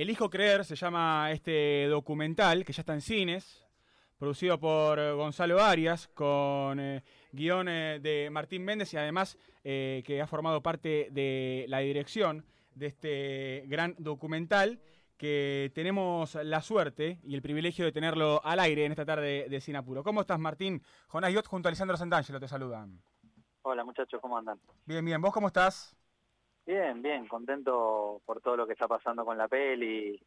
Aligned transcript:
Elijo 0.00 0.30
Creer 0.30 0.64
se 0.64 0.76
llama 0.76 1.32
este 1.32 1.88
documental 1.88 2.64
que 2.64 2.72
ya 2.72 2.82
está 2.82 2.94
en 2.94 3.00
cines, 3.00 3.66
producido 4.16 4.60
por 4.60 4.96
Gonzalo 5.16 5.60
Arias, 5.60 6.06
con 6.14 6.78
eh, 6.78 7.02
guion 7.32 7.66
eh, 7.68 7.98
de 8.00 8.30
Martín 8.30 8.64
Méndez 8.64 8.94
y 8.94 8.96
además 8.96 9.36
eh, 9.64 10.04
que 10.06 10.22
ha 10.22 10.28
formado 10.28 10.62
parte 10.62 11.08
de 11.10 11.64
la 11.66 11.80
dirección 11.80 12.46
de 12.76 12.86
este 12.86 13.64
gran 13.66 13.96
documental 13.98 14.78
que 15.16 15.72
tenemos 15.74 16.36
la 16.36 16.62
suerte 16.62 17.18
y 17.24 17.34
el 17.34 17.42
privilegio 17.42 17.84
de 17.84 17.90
tenerlo 17.90 18.40
al 18.44 18.60
aire 18.60 18.84
en 18.84 18.92
esta 18.92 19.04
tarde 19.04 19.48
de 19.48 19.60
Sinapuro. 19.60 20.04
¿Cómo 20.04 20.20
estás, 20.20 20.38
Martín? 20.38 20.80
Jonás 21.08 21.32
Yot 21.32 21.48
junto 21.48 21.66
a 21.66 21.70
Alessandro 21.70 21.96
Santangelo 21.96 22.38
te 22.38 22.46
saludan. 22.46 23.02
Hola, 23.62 23.82
muchachos, 23.82 24.20
¿cómo 24.22 24.38
andan? 24.38 24.60
Bien, 24.86 25.04
bien. 25.04 25.20
¿Vos 25.20 25.32
cómo 25.32 25.48
estás? 25.48 25.97
Bien, 26.68 27.00
bien, 27.00 27.26
contento 27.26 28.20
por 28.26 28.42
todo 28.42 28.54
lo 28.54 28.66
que 28.66 28.74
está 28.74 28.86
pasando 28.86 29.24
con 29.24 29.38
la 29.38 29.48
peli, 29.48 30.22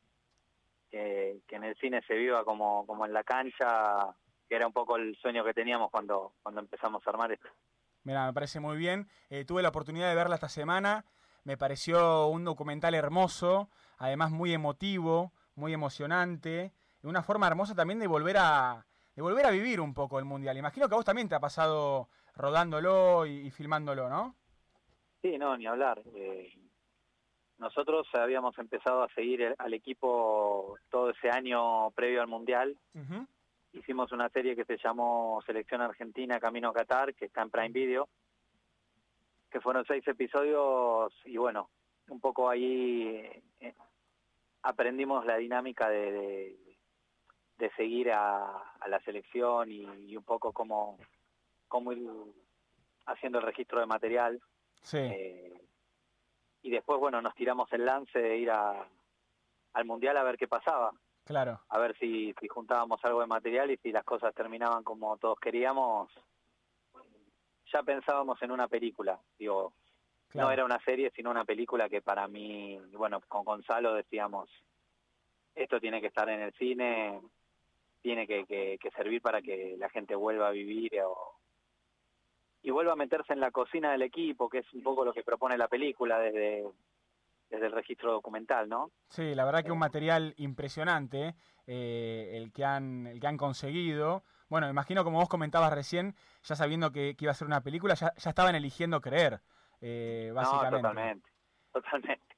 que, 0.89 1.39
en 1.47 1.63
el 1.63 1.75
cine 1.75 2.01
se 2.07 2.15
viva 2.15 2.43
como, 2.43 2.83
como 2.87 3.05
en 3.05 3.13
la 3.13 3.23
cancha, 3.23 4.07
que 4.49 4.55
era 4.55 4.65
un 4.65 4.73
poco 4.73 4.97
el 4.97 5.15
sueño 5.17 5.43
que 5.45 5.53
teníamos 5.53 5.91
cuando, 5.91 6.33
cuando 6.41 6.61
empezamos 6.61 7.05
a 7.05 7.09
armar 7.11 7.31
esto. 7.31 7.47
Mira, 8.01 8.25
me 8.25 8.33
parece 8.33 8.59
muy 8.59 8.75
bien. 8.75 9.07
Eh, 9.29 9.45
tuve 9.45 9.61
la 9.61 9.69
oportunidad 9.69 10.09
de 10.09 10.15
verla 10.15 10.33
esta 10.33 10.49
semana. 10.49 11.05
Me 11.43 11.57
pareció 11.57 12.25
un 12.25 12.43
documental 12.43 12.95
hermoso, 12.95 13.69
además 13.99 14.31
muy 14.31 14.51
emotivo, 14.51 15.33
muy 15.53 15.73
emocionante, 15.73 16.73
y 17.03 17.05
una 17.05 17.21
forma 17.21 17.45
hermosa 17.45 17.75
también 17.75 17.99
de 17.99 18.07
volver 18.07 18.37
a 18.39 18.87
de 19.15 19.21
volver 19.21 19.45
a 19.45 19.51
vivir 19.51 19.79
un 19.79 19.93
poco 19.93 20.17
el 20.17 20.25
mundial. 20.25 20.57
Imagino 20.57 20.89
que 20.89 20.95
a 20.95 20.97
vos 20.97 21.05
también 21.05 21.29
te 21.29 21.35
ha 21.35 21.39
pasado 21.39 22.09
rodándolo 22.33 23.27
y, 23.27 23.45
y 23.45 23.51
filmándolo, 23.51 24.09
¿no? 24.09 24.40
Sí, 25.21 25.37
no, 25.37 25.55
ni 25.57 25.67
hablar. 25.67 26.01
Eh, 26.15 26.51
nosotros 27.59 28.07
habíamos 28.13 28.57
empezado 28.57 29.03
a 29.03 29.09
seguir 29.09 29.41
el- 29.41 29.55
al 29.57 29.73
equipo 29.73 30.77
todo 30.89 31.11
ese 31.11 31.29
año 31.29 31.91
previo 31.91 32.21
al 32.21 32.27
mundial. 32.27 32.75
Hicimos 33.73 34.11
una 34.11 34.29
serie 34.29 34.55
que 34.55 34.65
se 34.65 34.77
llamó 34.77 35.41
Selección 35.45 35.81
Argentina 35.81 36.39
Camino 36.39 36.69
a 36.69 36.73
Qatar, 36.73 37.13
que 37.13 37.25
está 37.25 37.41
en 37.43 37.49
Prime 37.51 37.69
Video, 37.69 38.09
que 39.49 39.61
fueron 39.61 39.85
seis 39.85 40.05
episodios 40.07 41.13
y 41.25 41.37
bueno, 41.37 41.69
un 42.09 42.19
poco 42.19 42.49
ahí 42.49 43.15
eh, 43.59 43.73
aprendimos 44.63 45.25
la 45.25 45.37
dinámica 45.37 45.87
de, 45.89 46.11
de, 46.11 46.77
de 47.59 47.69
seguir 47.75 48.11
a, 48.11 48.73
a 48.79 48.87
la 48.89 48.99
selección 49.01 49.71
y, 49.71 49.83
y 50.09 50.17
un 50.17 50.23
poco 50.23 50.51
cómo, 50.51 50.97
cómo 51.67 51.91
ir 51.93 52.09
haciendo 53.05 53.39
el 53.39 53.45
registro 53.45 53.79
de 53.79 53.85
material. 53.85 54.41
Sí, 54.81 54.97
Eh, 54.97 55.61
y 56.63 56.69
después, 56.71 56.99
bueno, 56.99 57.21
nos 57.21 57.33
tiramos 57.35 57.71
el 57.73 57.85
lance 57.85 58.19
de 58.19 58.37
ir 58.37 58.51
a, 58.51 58.87
al 59.73 59.85
Mundial 59.85 60.17
a 60.17 60.23
ver 60.23 60.37
qué 60.37 60.47
pasaba 60.47 60.91
claro. 61.23 61.59
a 61.69 61.79
ver 61.79 61.97
si, 61.97 62.33
si 62.39 62.47
juntábamos 62.47 63.03
algo 63.03 63.21
de 63.21 63.27
material 63.27 63.71
y 63.71 63.77
si 63.77 63.91
las 63.91 64.03
cosas 64.03 64.33
terminaban 64.35 64.83
como 64.83 65.17
todos 65.17 65.39
queríamos, 65.39 66.11
ya 67.71 67.83
pensábamos 67.83 68.41
en 68.41 68.51
una 68.51 68.67
película, 68.67 69.19
digo, 69.39 69.73
claro. 70.29 70.47
no 70.47 70.51
era 70.53 70.65
una 70.65 70.79
serie, 70.83 71.11
sino 71.15 71.31
una 71.31 71.45
película 71.45 71.87
que 71.89 72.01
para 72.01 72.27
mí, 72.27 72.77
bueno, 72.93 73.21
con 73.27 73.43
Gonzalo 73.45 73.93
decíamos, 73.93 74.49
esto 75.55 75.79
tiene 75.79 76.01
que 76.01 76.07
estar 76.07 76.27
en 76.29 76.41
el 76.41 76.53
cine, 76.53 77.21
tiene 78.01 78.27
que, 78.27 78.45
que- 78.45 78.77
que 78.79 78.91
servir 78.91 79.21
para 79.21 79.41
que 79.41 79.75
la 79.77 79.89
gente 79.89 80.15
vuelva 80.15 80.47
a 80.47 80.51
vivir 80.51 80.91
o- 81.01 81.37
y 82.63 82.71
vuelva 82.71 82.93
a 82.93 82.95
meterse 82.95 83.33
en 83.33 83.39
la 83.39 83.51
cocina 83.51 83.91
del 83.91 84.03
equipo, 84.03 84.49
que 84.49 84.59
es 84.59 84.73
un 84.73 84.83
poco 84.83 85.03
lo 85.03 85.13
que 85.13 85.23
propone 85.23 85.57
la 85.57 85.67
película 85.67 86.19
desde, 86.19 86.63
desde 87.49 87.65
el 87.65 87.71
registro 87.71 88.11
documental, 88.11 88.69
¿no? 88.69 88.91
Sí, 89.09 89.33
la 89.35 89.45
verdad 89.45 89.63
que 89.63 89.71
un 89.71 89.79
material 89.79 90.33
impresionante 90.37 91.35
eh, 91.67 92.31
el, 92.33 92.51
que 92.51 92.63
han, 92.63 93.07
el 93.07 93.19
que 93.19 93.27
han 93.27 93.37
conseguido. 93.37 94.23
Bueno, 94.49 94.69
imagino 94.69 95.03
como 95.03 95.19
vos 95.19 95.29
comentabas 95.29 95.73
recién, 95.73 96.15
ya 96.43 96.55
sabiendo 96.55 96.91
que, 96.91 97.15
que 97.15 97.25
iba 97.25 97.31
a 97.31 97.35
ser 97.35 97.47
una 97.47 97.61
película, 97.61 97.93
ya, 97.95 98.13
ya 98.15 98.29
estaban 98.29 98.55
eligiendo 98.55 99.01
creer, 99.01 99.41
eh, 99.81 100.31
básicamente. 100.33 100.81
No, 100.81 100.89
totalmente, 100.89 101.29
totalmente. 101.73 102.35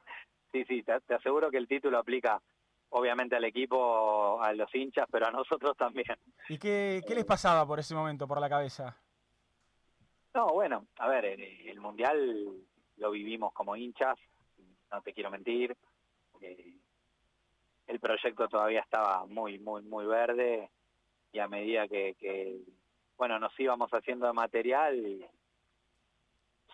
Sí, 0.52 0.64
sí, 0.66 0.84
te, 0.84 1.00
te 1.02 1.16
aseguro 1.16 1.50
que 1.50 1.58
el 1.58 1.68
título 1.68 1.97
aplica 1.97 2.42
obviamente 2.90 3.36
al 3.36 3.44
equipo, 3.44 4.42
a 4.42 4.53
los 4.53 4.74
hinchas, 4.74 5.08
pero 5.12 5.28
a 5.28 5.31
nosotros 5.31 5.76
también. 5.76 6.16
¿Y 6.47 6.59
qué, 6.59 7.02
qué 7.08 7.16
les 7.16 7.26
pasaba 7.26 7.66
por 7.66 7.80
ese 7.80 7.96
momento 7.96 8.28
por 8.28 8.40
la 8.40 8.47
cabeza? 8.47 8.96
No, 10.34 10.48
bueno, 10.48 10.88
a 10.98 11.08
ver, 11.08 11.26
el, 11.26 11.42
el 11.42 11.80
Mundial 11.80 12.56
lo 12.98 13.12
vivimos 13.12 13.54
como 13.54 13.76
hinchas, 13.76 14.18
no 14.92 15.02
te 15.02 15.14
quiero 15.14 15.30
mentir. 15.30 15.76
Eh, 16.42 16.76
el 17.88 18.00
proyecto 18.00 18.48
todavía 18.48 18.80
estaba 18.82 19.26
muy, 19.26 19.60
muy, 19.60 19.82
muy 19.84 20.06
verde 20.06 20.70
y 21.32 21.40
a 21.40 21.48
medida 21.48 21.88
que, 21.88 22.16
que 22.16 22.60
bueno, 23.18 23.38
nos 23.40 23.58
íbamos 23.60 23.92
haciendo 23.92 24.26
de 24.28 24.34
material, 24.34 25.30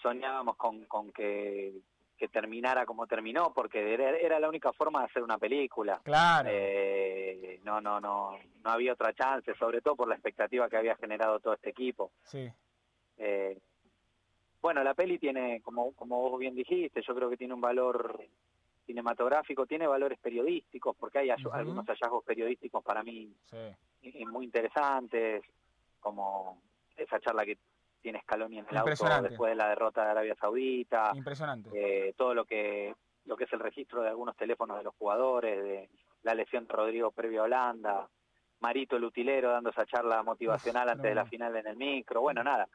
soñábamos 0.02 0.56
con, 0.56 0.86
con 0.86 1.12
que, 1.12 1.74
que 2.18 2.28
terminara 2.30 2.86
como 2.86 3.08
terminó, 3.08 3.54
porque 3.54 3.94
era, 3.94 4.12
era 4.18 4.40
la 4.40 4.48
única 4.50 4.72
forma 4.74 5.00
de 5.00 5.06
hacer 5.08 5.24
una 5.24 5.38
película. 5.38 6.00
Claro, 6.04 6.50
Eh, 6.52 7.60
no, 7.64 7.82
no, 7.82 8.00
no, 8.00 8.38
no 8.64 8.70
había 8.70 8.94
otra 8.94 9.14
chance, 9.14 9.54
sobre 9.56 9.82
todo 9.82 9.96
por 9.96 10.08
la 10.08 10.16
expectativa 10.16 10.70
que 10.70 10.78
había 10.78 10.96
generado 10.96 11.40
todo 11.40 11.54
este 11.54 11.70
equipo. 11.72 12.12
sí, 12.24 12.50
Eh, 13.20 13.58
bueno, 14.62 14.84
la 14.84 14.94
peli 14.94 15.20
tiene, 15.20 15.62
como, 15.62 15.94
como 15.94 16.20
vos 16.22 16.40
bien 16.40 16.56
dijiste, 16.56 17.02
yo 17.06 17.14
creo 17.16 17.30
que 17.30 17.38
tiene 17.38 17.54
un 17.54 17.62
valor 17.62 18.20
cinematográfico, 18.86 19.66
tiene 19.66 19.88
valores 19.88 20.18
periodísticos, 20.20 20.96
porque 20.98 21.20
hay 21.20 21.30
algunos 21.30 21.86
hallazgos 21.86 22.24
periodísticos 22.26 22.84
para 22.84 23.04
mí 23.04 23.32
sí, 23.46 23.58
y- 24.02 24.22
y 24.22 24.26
muy 24.26 24.46
interesantes, 24.46 25.44
como 26.00 26.62
esa 26.98 27.20
charla 27.20 27.46
que 27.46 27.58
tiene 28.02 28.22
Scaloni 28.22 28.60
en 28.60 28.66
el 28.70 28.78
auto 28.78 28.90
después 29.30 29.52
de 29.52 29.56
la 29.56 29.70
derrota 29.70 30.04
de 30.06 30.12
Arabia 30.12 30.36
Saudita, 30.40 31.12
impresionante. 31.16 31.70
eh, 31.74 32.14
todo 32.18 32.34
lo 32.34 32.46
que 32.46 32.96
lo 33.26 33.38
que 33.38 33.44
es 33.44 33.54
el 33.54 33.60
registro 33.60 34.02
de 34.02 34.10
algunos 34.10 34.36
teléfonos 34.36 34.78
de 34.78 34.84
los 34.86 34.96
jugadores, 34.96 35.62
de 35.64 35.90
la 36.24 36.34
lesión 36.34 36.66
de 36.66 36.74
Rodrigo 36.74 37.12
previo 37.12 37.42
a 37.42 37.44
Holanda, 37.46 38.10
Marito 38.62 38.96
el 38.96 39.04
utilero 39.04 39.52
dando 39.52 39.70
esa 39.70 39.86
charla 39.86 40.24
motivacional 40.24 40.88
Uf, 40.88 40.92
antes 40.94 41.10
de 41.10 41.16
la 41.16 41.26
final 41.26 41.56
en 41.56 41.68
el 41.68 41.76
micro, 41.78 42.22
bueno, 42.22 42.44
nada, 42.44 42.68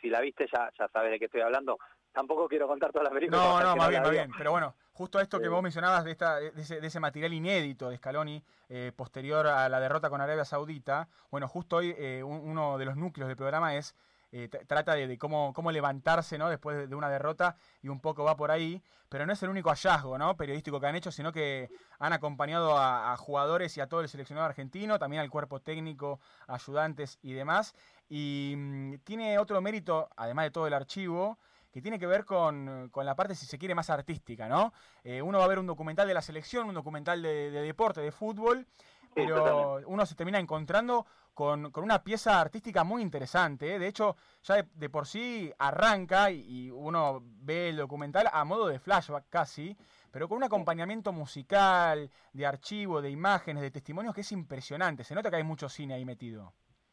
si 0.00 0.08
la 0.08 0.20
viste 0.20 0.46
ya, 0.52 0.70
ya 0.78 0.88
sabes 0.88 1.10
de 1.10 1.18
qué 1.18 1.24
estoy 1.26 1.40
hablando, 1.40 1.78
tampoco 2.12 2.48
quiero 2.48 2.66
contar 2.66 2.92
toda 2.92 3.04
la 3.04 3.10
película. 3.10 3.38
No, 3.38 3.60
no, 3.60 3.76
más 3.76 3.88
bien, 3.88 4.02
más 4.02 4.10
bien. 4.10 4.30
Pero 4.36 4.50
bueno, 4.52 4.74
justo 4.92 5.20
esto 5.20 5.38
que 5.38 5.44
Sí. 5.44 5.50
vos 5.50 5.62
mencionabas 5.62 6.04
de, 6.04 6.10
esta, 6.12 6.36
de, 6.36 6.48
ese, 6.56 6.80
de 6.80 6.86
ese 6.86 7.00
material 7.00 7.32
inédito 7.32 7.88
de 7.90 7.96
Scaloni 7.96 8.42
eh, 8.68 8.92
posterior 8.96 9.46
a 9.46 9.68
la 9.68 9.80
derrota 9.80 10.10
con 10.10 10.20
Arabia 10.20 10.44
Saudita, 10.44 11.08
bueno, 11.30 11.48
justo 11.48 11.76
hoy 11.76 11.94
eh, 11.98 12.22
un- 12.22 12.40
uno 12.48 12.78
de 12.78 12.84
los 12.84 12.96
núcleos 12.96 13.28
del 13.28 13.36
programa 13.36 13.76
es 13.76 13.94
eh, 14.30 14.48
trata 14.48 14.94
de, 14.94 15.16
cómo, 15.16 15.54
cómo 15.54 15.72
levantarse 15.72 16.36
¿no? 16.36 16.50
después 16.50 16.88
de, 16.88 16.94
una 16.94 17.08
derrota 17.08 17.56
y 17.82 17.88
un 17.88 18.00
poco 18.00 18.24
va 18.24 18.36
por 18.36 18.50
ahí, 18.50 18.82
pero 19.08 19.24
no 19.24 19.32
es 19.32 19.42
el 19.42 19.48
único 19.48 19.70
hallazgo 19.70 20.18
¿no? 20.18 20.36
periodístico 20.36 20.78
que 20.78 20.86
han 20.86 20.96
hecho, 20.96 21.10
sino 21.10 21.32
que 21.32 21.70
han 21.98 22.12
acompañado 22.12 22.76
a, 22.78 23.16
jugadores 23.16 23.76
y 23.76 23.80
a 23.80 23.86
todo 23.86 24.02
el 24.02 24.08
seleccionado 24.08 24.46
argentino, 24.46 24.98
también 24.98 25.22
al 25.22 25.30
cuerpo 25.30 25.60
técnico, 25.60 26.20
ayudantes 26.46 27.18
y 27.22 27.32
demás, 27.32 27.74
y 28.08 28.54
mm, 28.56 28.98
tiene 29.04 29.38
otro 29.38 29.60
mérito, 29.62 30.10
además 30.16 30.44
de 30.44 30.50
todo 30.50 30.66
el 30.66 30.74
archivo, 30.74 31.38
que 31.72 31.80
tiene 31.80 31.98
que 31.98 32.06
ver 32.06 32.24
con, 32.24 32.88
con 32.90 33.06
la 33.06 33.14
parte, 33.14 33.34
si 33.34 33.46
se 33.46 33.58
quiere, 33.58 33.74
más 33.74 33.90
artística, 33.90 34.48
¿no? 34.48 34.72
Eh, 35.04 35.20
uno 35.20 35.38
va 35.38 35.44
a 35.44 35.48
ver 35.48 35.58
un 35.58 35.66
documental 35.66 36.08
de 36.08 36.14
la 36.14 36.22
selección, 36.22 36.66
un 36.66 36.74
documental 36.74 37.20
de 37.20 37.50
deporte, 37.50 38.00
de 38.00 38.10
fútbol, 38.10 38.66
pero 39.14 39.80
uno 39.86 40.06
se 40.06 40.14
termina 40.14 40.38
encontrando 40.38 41.06
con, 41.34 41.70
con 41.70 41.84
una 41.84 42.02
pieza 42.02 42.40
artística 42.40 42.84
muy 42.84 43.02
interesante. 43.02 43.74
¿eh? 43.74 43.78
De 43.78 43.86
hecho, 43.86 44.16
ya 44.42 44.56
de, 44.56 44.64
de 44.74 44.90
por 44.90 45.06
sí 45.06 45.52
arranca 45.58 46.30
y, 46.30 46.44
y 46.48 46.70
uno 46.70 47.22
ve 47.22 47.70
el 47.70 47.76
documental 47.76 48.28
a 48.32 48.44
modo 48.44 48.68
de 48.68 48.78
flashback 48.78 49.28
casi, 49.28 49.76
pero 50.10 50.28
con 50.28 50.38
un 50.38 50.44
acompañamiento 50.44 51.12
musical, 51.12 52.10
de 52.32 52.46
archivo, 52.46 53.00
de 53.02 53.10
imágenes, 53.10 53.62
de 53.62 53.70
testimonios 53.70 54.14
que 54.14 54.22
es 54.22 54.32
impresionante. 54.32 55.04
Se 55.04 55.14
nota 55.14 55.30
que 55.30 55.36
hay 55.36 55.44
mucho 55.44 55.68
cine 55.68 55.94
ahí 55.94 56.04
metido. 56.04 56.52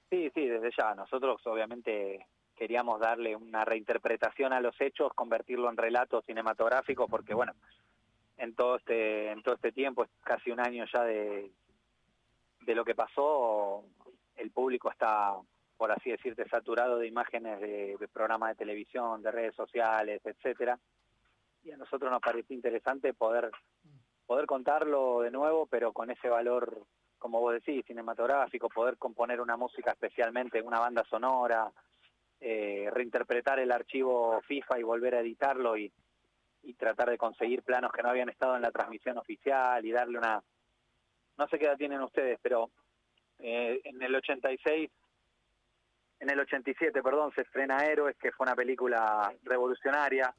Sí, 0.09 0.31
sí, 0.33 0.47
desde 0.47 0.69
ya. 0.77 0.93
Nosotros 0.93 1.41
obviamente 1.45 2.27
queríamos 2.55 2.99
darle 2.99 3.35
una 3.35 3.65
reinterpretación 3.65 4.53
a 4.53 4.61
los 4.61 4.79
hechos, 4.79 5.11
convertirlo 5.13 5.69
en 5.69 5.77
relato 5.77 6.21
cinematográfico, 6.21 7.07
porque 7.07 7.33
bueno, 7.33 7.53
en 8.37 8.55
todo 8.55 8.77
este, 8.77 9.31
en 9.31 9.41
todo 9.43 9.55
este 9.55 9.71
tiempo, 9.71 10.03
es 10.03 10.09
casi 10.23 10.51
un 10.51 10.59
año 10.59 10.85
ya 10.93 11.03
de, 11.03 11.51
de 12.65 12.75
lo 12.75 12.83
que 12.83 12.95
pasó, 12.95 13.83
el 14.35 14.51
público 14.51 14.89
está, 14.89 15.35
por 15.77 15.91
así 15.91 16.09
decirte, 16.11 16.47
saturado 16.49 16.97
de 16.97 17.07
imágenes 17.07 17.59
de, 17.59 17.97
programas 18.11 18.49
de 18.49 18.55
televisión, 18.55 19.21
de 19.21 19.31
redes 19.31 19.55
sociales, 19.55 20.21
etcétera. 20.23 20.79
Y 21.63 21.71
a 21.71 21.77
nosotros 21.77 22.11
nos 22.11 22.21
pareció 22.21 22.55
interesante 22.55 23.13
poder, 23.13 23.51
poder 24.25 24.45
contarlo 24.45 25.21
de 25.21 25.31
nuevo, 25.31 25.67
pero 25.67 25.93
con 25.93 26.11
ese 26.11 26.29
valor 26.29 26.85
como 27.17 27.39
vos 27.39 27.53
decís, 27.53 27.83
cinematográfico, 27.87 28.69
poder 28.69 28.97
componer 28.97 29.41
una 29.41 29.57
música 29.57 29.89
especialmente, 29.89 30.61
una 30.61 30.79
banda 30.79 31.03
sonora, 31.09 31.71
eh, 32.39 32.87
reinterpretar 32.93 33.57
el 33.59 33.71
archivo 33.71 34.41
FIFA 34.41 34.79
y 34.79 34.83
volver 34.83 35.15
a 35.15 35.21
editarlo 35.21 35.75
y, 35.75 35.91
y 36.61 36.73
tratar 36.73 37.09
de 37.09 37.17
conseguir 37.17 37.63
planos 37.63 37.91
que 37.91 38.03
no 38.03 38.09
habían 38.09 38.29
estado 38.29 38.55
en 38.55 38.61
la 38.61 38.71
transmisión 38.71 39.17
oficial 39.17 39.83
y 39.85 39.91
darle 39.91 40.19
una... 40.19 40.43
No 41.37 41.47
sé 41.47 41.59
qué 41.59 41.65
edad 41.65 41.77
tienen 41.77 42.01
ustedes, 42.01 42.39
pero 42.41 42.69
eh, 43.39 43.81
en 43.83 44.01
el 44.01 44.15
86, 44.15 44.89
en 46.19 46.29
el 46.29 46.39
87, 46.39 47.03
perdón, 47.03 47.31
se 47.35 47.41
estrena 47.41 47.85
Héroes, 47.85 48.15
que 48.17 48.31
fue 48.31 48.45
una 48.45 48.55
película 48.55 49.33
revolucionaria 49.43 50.33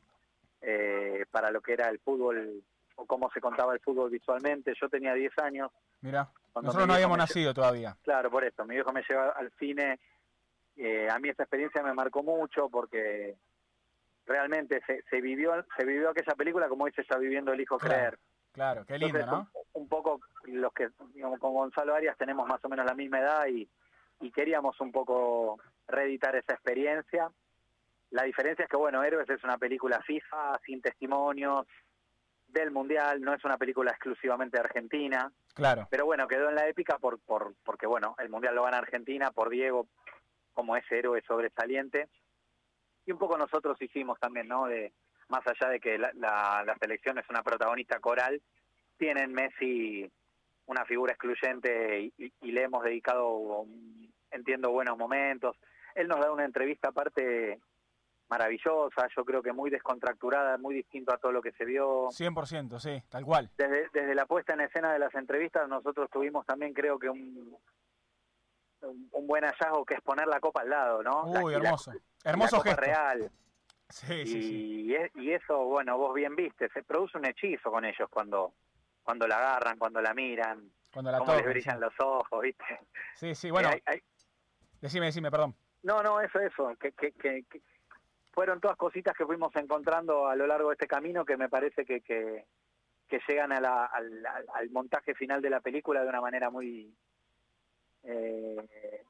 eh, 0.63 1.27
para 1.31 1.51
lo 1.51 1.61
que 1.61 1.75
era 1.75 1.89
el 1.89 1.99
fútbol 2.01 2.63
o 2.97 3.07
cómo 3.07 3.31
se 3.31 3.41
contaba 3.41 3.75
el 3.75 3.81
fútbol 3.81 4.11
visualmente. 4.11 4.75
Yo 4.81 4.89
tenía 4.89 5.13
10 5.13 5.39
años. 5.39 5.71
Mira, 6.01 6.31
nosotros 6.55 6.87
no 6.87 6.95
habíamos 6.95 7.19
nacido 7.19 7.53
todavía. 7.53 7.97
Claro, 8.03 8.31
por 8.31 8.45
eso. 8.45 8.65
Mi 8.65 8.75
viejo 8.75 8.93
me 8.93 9.05
lleva 9.07 9.31
al 9.31 9.53
cine. 9.59 10.01
Eh, 10.77 11.09
a 11.11 11.19
mí 11.19 11.29
esa 11.29 11.43
experiencia 11.43 11.83
me 11.83 11.93
marcó 11.93 12.23
mucho 12.23 12.69
porque 12.71 13.37
realmente 14.27 14.81
se, 14.87 15.03
se 15.09 15.21
vivió 15.21 15.53
se 15.77 15.87
vivió 15.87 16.11
aquella 16.11 16.35
película 16.35 16.69
como 16.69 16.87
se 16.91 17.03
está 17.03 17.19
viviendo 17.19 17.53
el 17.53 17.61
hijo 17.61 17.79
creer. 17.79 18.19
Claro, 18.53 18.85
qué 18.87 18.99
lindo, 18.99 19.25
¿no? 19.27 19.51
Un, 19.77 19.89
poco 19.89 20.21
los 20.45 20.73
que 20.73 20.89
digamos, 21.15 21.39
con 21.39 21.55
Gonzalo 21.55 21.95
Arias 21.95 22.17
tenemos 22.17 22.47
más 22.47 22.65
o 22.65 22.69
menos 22.69 22.87
la 22.87 22.95
misma 22.95 23.21
edad 23.21 23.47
y, 23.47 23.69
y 24.21 24.31
queríamos 24.31 24.81
un 24.81 24.93
poco 24.93 25.59
reeditar 25.87 26.35
esa 26.37 26.55
experiencia. 26.55 27.31
La 28.11 28.23
diferencia 28.23 28.65
es 28.65 28.71
que, 28.71 28.77
bueno, 28.77 29.03
Héroes 29.03 29.29
es 29.29 29.43
una 29.45 29.59
película 29.59 30.01
FIFA, 30.01 30.59
sin 30.65 30.81
testimonios, 30.81 31.67
del 32.47 32.71
Mundial, 32.71 33.21
no 33.21 33.35
es 33.35 33.45
una 33.45 33.59
película 33.59 33.91
exclusivamente 33.91 34.59
Argentina. 34.59 35.31
Claro. 35.55 35.89
Pero 35.91 36.07
bueno, 36.07 36.27
quedó 36.29 36.49
en 36.49 36.55
la 36.55 36.69
épica 36.69 36.99
por, 36.99 37.19
por, 37.21 37.55
porque, 37.65 37.87
bueno, 37.87 38.15
el 38.19 38.29
Mundial 38.29 38.55
lo 38.55 38.65
gana 38.65 38.79
Argentina, 38.79 39.31
por 39.31 39.51
Diego, 39.51 39.89
como 40.55 40.77
ese 40.77 40.99
héroe 40.99 41.23
sobresaliente 41.27 42.09
y 43.07 43.13
un 43.13 43.19
poco 43.19 43.39
nosotros 43.39 43.81
hicimos 43.81 44.19
también, 44.19 44.49
¿no? 44.49 44.67
De, 44.67 44.93
más 45.29 45.47
allá 45.47 45.71
de 45.71 45.81
que 45.81 45.97
la, 45.97 46.11
la, 46.15 46.77
selección 46.81 47.19
es 47.19 47.25
una 47.31 47.43
protagonista 47.43 48.01
coral, 48.01 48.43
tiene 48.97 49.23
en 49.23 49.33
Messi 49.33 50.11
una 50.67 50.85
figura 50.85 51.13
excluyente 51.13 52.13
y, 52.17 52.53
le 52.53 52.63
hemos 52.63 52.83
dedicado, 52.83 53.67
entiendo, 54.31 54.71
buenos 54.71 54.99
momentos. 54.99 55.57
Él 55.95 56.09
nos 56.09 56.21
da 56.21 56.33
una 56.33 56.45
entrevista 56.45 56.89
aparte 56.89 57.61
maravillosa, 58.29 59.07
yo 59.17 59.25
creo 59.25 59.43
que 59.43 59.53
muy 59.53 59.71
descontracturada, 59.71 60.59
muy 60.59 60.75
distinto 60.75 61.15
a 61.15 61.19
todo 61.19 61.31
lo 61.31 61.41
que 61.41 61.53
se 61.53 61.65
vio. 61.65 62.09
100%, 62.09 62.81
sí, 62.81 63.03
tal 63.09 63.25
cual. 63.25 63.51
Desde, 63.57 63.89
desde 63.93 64.15
la 64.15 64.27
puesta 64.27 64.55
en 64.55 64.63
escena 64.63 64.93
de 64.93 64.99
las 64.99 65.15
entrevistas 65.15 65.69
nosotros 65.69 66.11
tuvimos 66.11 66.45
también 66.45 66.75
creo 66.75 66.99
que 66.99 67.09
un, 67.09 67.57
un, 68.81 69.27
buen 69.29 69.45
hallazgo 69.45 69.85
que 69.85 69.95
es 69.95 70.01
poner 70.01 70.27
la 70.27 70.41
copa 70.41 70.63
al 70.63 70.71
lado, 70.71 71.03
¿no? 71.05 71.23
Uy, 71.25 71.55
hermoso. 71.55 71.93
hermoso 72.25 72.61
gesto. 72.61 72.81
real. 72.81 73.31
Sí, 73.89 74.27
sí, 74.27 74.89
y, 75.15 75.23
y 75.23 75.33
eso, 75.33 75.65
bueno, 75.65 75.97
vos 75.97 76.13
bien 76.13 76.35
viste, 76.35 76.69
se 76.71 76.83
produce 76.83 77.19
un 77.19 77.27
hechizo 77.27 77.71
con 77.71 77.85
ellos 77.85 78.09
cuando 78.11 78.53
cuando 79.07 79.29
la 79.29 79.39
agarran, 79.39 79.79
cuando 79.79 80.01
la 80.03 80.13
miran, 80.13 80.69
cuando 80.93 81.13
la 81.13 81.19
cómo 81.19 81.37
les 81.37 81.47
brillan 81.47 81.81
los 81.81 81.95
ojos, 82.01 82.43
¿viste? 82.43 82.65
Sí, 83.15 83.37
sí, 83.37 83.53
bueno. 83.53 83.71
Eh, 83.71 84.03
decime, 84.81 85.07
decime, 85.07 85.31
perdón. 85.31 85.55
No, 85.85 86.03
no, 86.03 86.21
eso, 86.21 86.41
eso, 86.41 86.75
que, 86.81 86.91
que, 86.91 87.13
que, 87.13 87.45
fueron 88.33 88.61
todas 88.61 88.77
cositas 88.77 89.17
que 89.17 89.25
fuimos 89.25 89.55
encontrando 89.55 90.27
a 90.27 90.35
lo 90.35 90.49
largo 90.49 90.71
de 90.71 90.75
este 90.75 90.89
camino 90.89 91.25
que 91.25 91.37
me 91.37 91.49
parece 91.49 91.85
que, 91.85 92.01
que, 92.01 92.47
que 93.09 93.21
llegan 93.29 93.53
a 93.53 93.61
la, 93.61 93.85
al, 93.85 94.27
al, 94.55 94.71
montaje 94.71 95.15
final 95.15 95.41
de 95.41 95.51
la 95.51 95.61
película 95.61 96.03
de 96.03 96.09
una 96.09 96.21
manera 96.21 96.51
muy, 96.51 96.93
eh, 98.03 99.05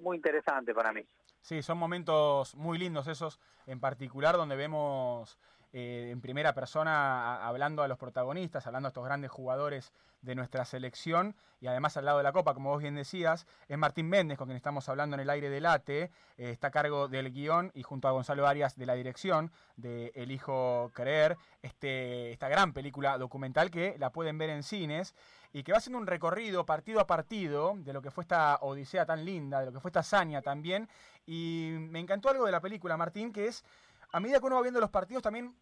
muy 0.00 0.16
interesante 0.16 0.74
para 0.74 0.92
mí. 0.92 1.06
Sí, 1.40 1.62
son 1.62 1.78
momentos 1.78 2.56
muy 2.56 2.76
lindos 2.76 3.06
esos, 3.06 3.38
en 3.66 3.78
particular 3.78 4.36
donde 4.36 4.56
vemos 4.56 5.38
eh, 5.72 6.10
en 6.10 6.20
primera 6.20 6.52
persona 6.54 7.46
hablando 7.46 7.82
a 7.82 7.88
los 7.88 7.98
protagonistas, 7.98 8.66
hablando 8.66 8.88
a 8.88 8.90
estos 8.90 9.04
grandes 9.04 9.30
jugadores 9.30 9.92
de 10.20 10.34
nuestra 10.34 10.64
selección 10.64 11.34
y 11.60 11.66
además 11.66 11.96
al 11.96 12.04
lado 12.04 12.18
de 12.18 12.24
la 12.24 12.32
Copa, 12.32 12.54
como 12.54 12.70
vos 12.70 12.82
bien 12.82 12.94
decías, 12.94 13.46
es 13.68 13.78
Martín 13.78 14.08
Méndez 14.08 14.38
con 14.38 14.48
quien 14.48 14.56
estamos 14.56 14.88
hablando 14.88 15.14
en 15.14 15.20
el 15.20 15.30
aire 15.30 15.48
del 15.48 15.66
ATE, 15.66 16.02
eh, 16.02 16.10
está 16.36 16.68
a 16.68 16.70
cargo 16.70 17.08
del 17.08 17.32
guion 17.32 17.70
y 17.74 17.82
junto 17.82 18.08
a 18.08 18.12
Gonzalo 18.12 18.46
Arias 18.46 18.76
de 18.76 18.86
la 18.86 18.94
dirección 18.94 19.50
de 19.76 20.12
El 20.14 20.30
Hijo 20.30 20.90
Creer, 20.94 21.36
este, 21.62 22.32
esta 22.32 22.48
gran 22.48 22.72
película 22.72 23.18
documental 23.18 23.70
que 23.70 23.96
la 23.98 24.10
pueden 24.10 24.38
ver 24.38 24.50
en 24.50 24.62
cines 24.62 25.14
y 25.52 25.62
que 25.62 25.72
va 25.72 25.78
haciendo 25.78 25.98
un 25.98 26.06
recorrido 26.06 26.64
partido 26.64 27.00
a 27.00 27.06
partido 27.06 27.74
de 27.76 27.92
lo 27.92 28.00
que 28.00 28.10
fue 28.10 28.22
esta 28.22 28.56
odisea 28.62 29.04
tan 29.04 29.24
linda, 29.24 29.60
de 29.60 29.66
lo 29.66 29.72
que 29.72 29.80
fue 29.80 29.90
esta 29.90 30.00
hazaña 30.00 30.40
también. 30.40 30.88
Y 31.26 31.74
me 31.78 32.00
encantó 32.00 32.30
algo 32.30 32.46
de 32.46 32.52
la 32.52 32.60
película, 32.60 32.96
Martín, 32.96 33.32
que 33.32 33.46
es 33.46 33.64
a 34.12 34.20
medida 34.20 34.38
que 34.38 34.46
uno 34.46 34.56
va 34.56 34.62
viendo 34.62 34.80
los 34.80 34.90
partidos 34.90 35.22
también 35.22 35.54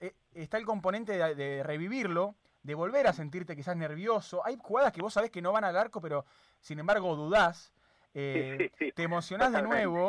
eh, 0.00 0.14
está 0.32 0.56
el 0.56 0.64
componente 0.64 1.34
de, 1.34 1.62
revivirlo, 1.64 2.36
de 2.62 2.74
volver 2.74 3.08
a 3.08 3.12
sentirte 3.12 3.56
quizás 3.56 3.76
nervioso. 3.76 4.44
Hay 4.46 4.56
jugadas 4.60 4.92
que 4.92 5.02
vos 5.02 5.12
sabés 5.12 5.30
que 5.30 5.42
no 5.42 5.52
van 5.52 5.64
al 5.64 5.76
arco, 5.76 6.00
pero 6.00 6.24
sin 6.60 6.78
embargo 6.78 7.16
dudás, 7.16 7.72
eh, 8.14 8.70
te 8.94 9.02
emocionás 9.02 9.52
de 9.52 9.62
nuevo 9.62 10.08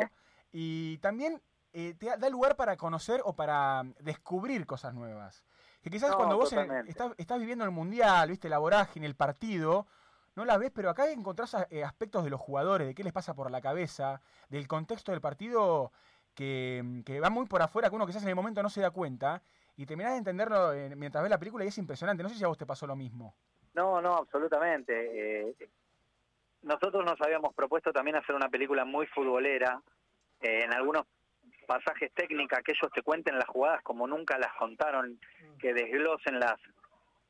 y 0.52 0.98
también 0.98 1.42
eh, 1.72 1.94
te 1.98 2.16
da 2.16 2.28
lugar 2.28 2.56
para 2.56 2.76
conocer 2.76 3.20
o 3.24 3.34
para 3.34 3.82
descubrir 3.98 4.66
cosas 4.66 4.94
nuevas. 4.94 5.44
Que 5.82 5.90
quizás 5.90 6.14
cuando 6.14 6.36
vos 6.36 6.52
estás, 6.52 7.12
estás, 7.16 7.40
viviendo 7.40 7.64
el 7.64 7.70
mundial, 7.70 8.28
viste 8.28 8.48
la 8.48 8.58
vorágine, 8.58 9.06
el 9.06 9.16
partido, 9.16 9.86
no 10.36 10.44
las 10.44 10.58
ves, 10.58 10.70
pero 10.72 10.90
acá 10.90 11.10
encontrás 11.10 11.54
aspectos 11.54 12.22
de 12.22 12.30
los 12.30 12.40
jugadores, 12.40 12.86
de 12.86 12.94
qué 12.94 13.02
les 13.02 13.14
pasa 13.14 13.34
por 13.34 13.50
la 13.50 13.62
cabeza, 13.62 14.20
del 14.50 14.68
contexto 14.68 15.12
del 15.12 15.22
partido 15.22 15.90
que, 16.34 17.02
que, 17.04 17.20
va 17.20 17.30
muy 17.30 17.46
por 17.46 17.62
afuera, 17.62 17.88
que 17.88 17.96
uno 17.96 18.06
quizás 18.06 18.22
en 18.22 18.30
el 18.30 18.34
momento 18.34 18.62
no 18.62 18.70
se 18.70 18.80
da 18.80 18.90
cuenta, 18.90 19.42
y 19.80 19.86
terminás 19.86 20.12
de 20.12 20.18
entenderlo 20.18 20.74
eh, 20.74 20.94
mientras 20.94 21.22
ves 21.22 21.30
la 21.30 21.38
película 21.38 21.64
y 21.64 21.68
es 21.68 21.78
impresionante. 21.78 22.22
No 22.22 22.28
sé 22.28 22.34
si 22.34 22.44
a 22.44 22.48
vos 22.48 22.58
te 22.58 22.66
pasó 22.66 22.86
lo 22.86 22.94
mismo. 22.94 23.34
No, 23.72 24.02
no, 24.02 24.14
absolutamente. 24.14 24.92
Eh, 25.48 25.54
nosotros 26.62 27.02
nos 27.02 27.18
habíamos 27.22 27.54
propuesto 27.54 27.90
también 27.90 28.16
hacer 28.16 28.34
una 28.34 28.50
película 28.50 28.84
muy 28.84 29.06
futbolera. 29.06 29.80
Eh, 30.42 30.64
en 30.64 30.74
algunos 30.74 31.06
pasajes 31.66 32.12
técnicas 32.12 32.62
que 32.62 32.72
ellos 32.72 32.92
te 32.92 33.00
cuenten 33.00 33.38
las 33.38 33.48
jugadas 33.48 33.80
como 33.82 34.06
nunca 34.06 34.38
las 34.38 34.52
contaron, 34.58 35.18
que 35.58 35.72
desglosen 35.72 36.38
las, 36.38 36.60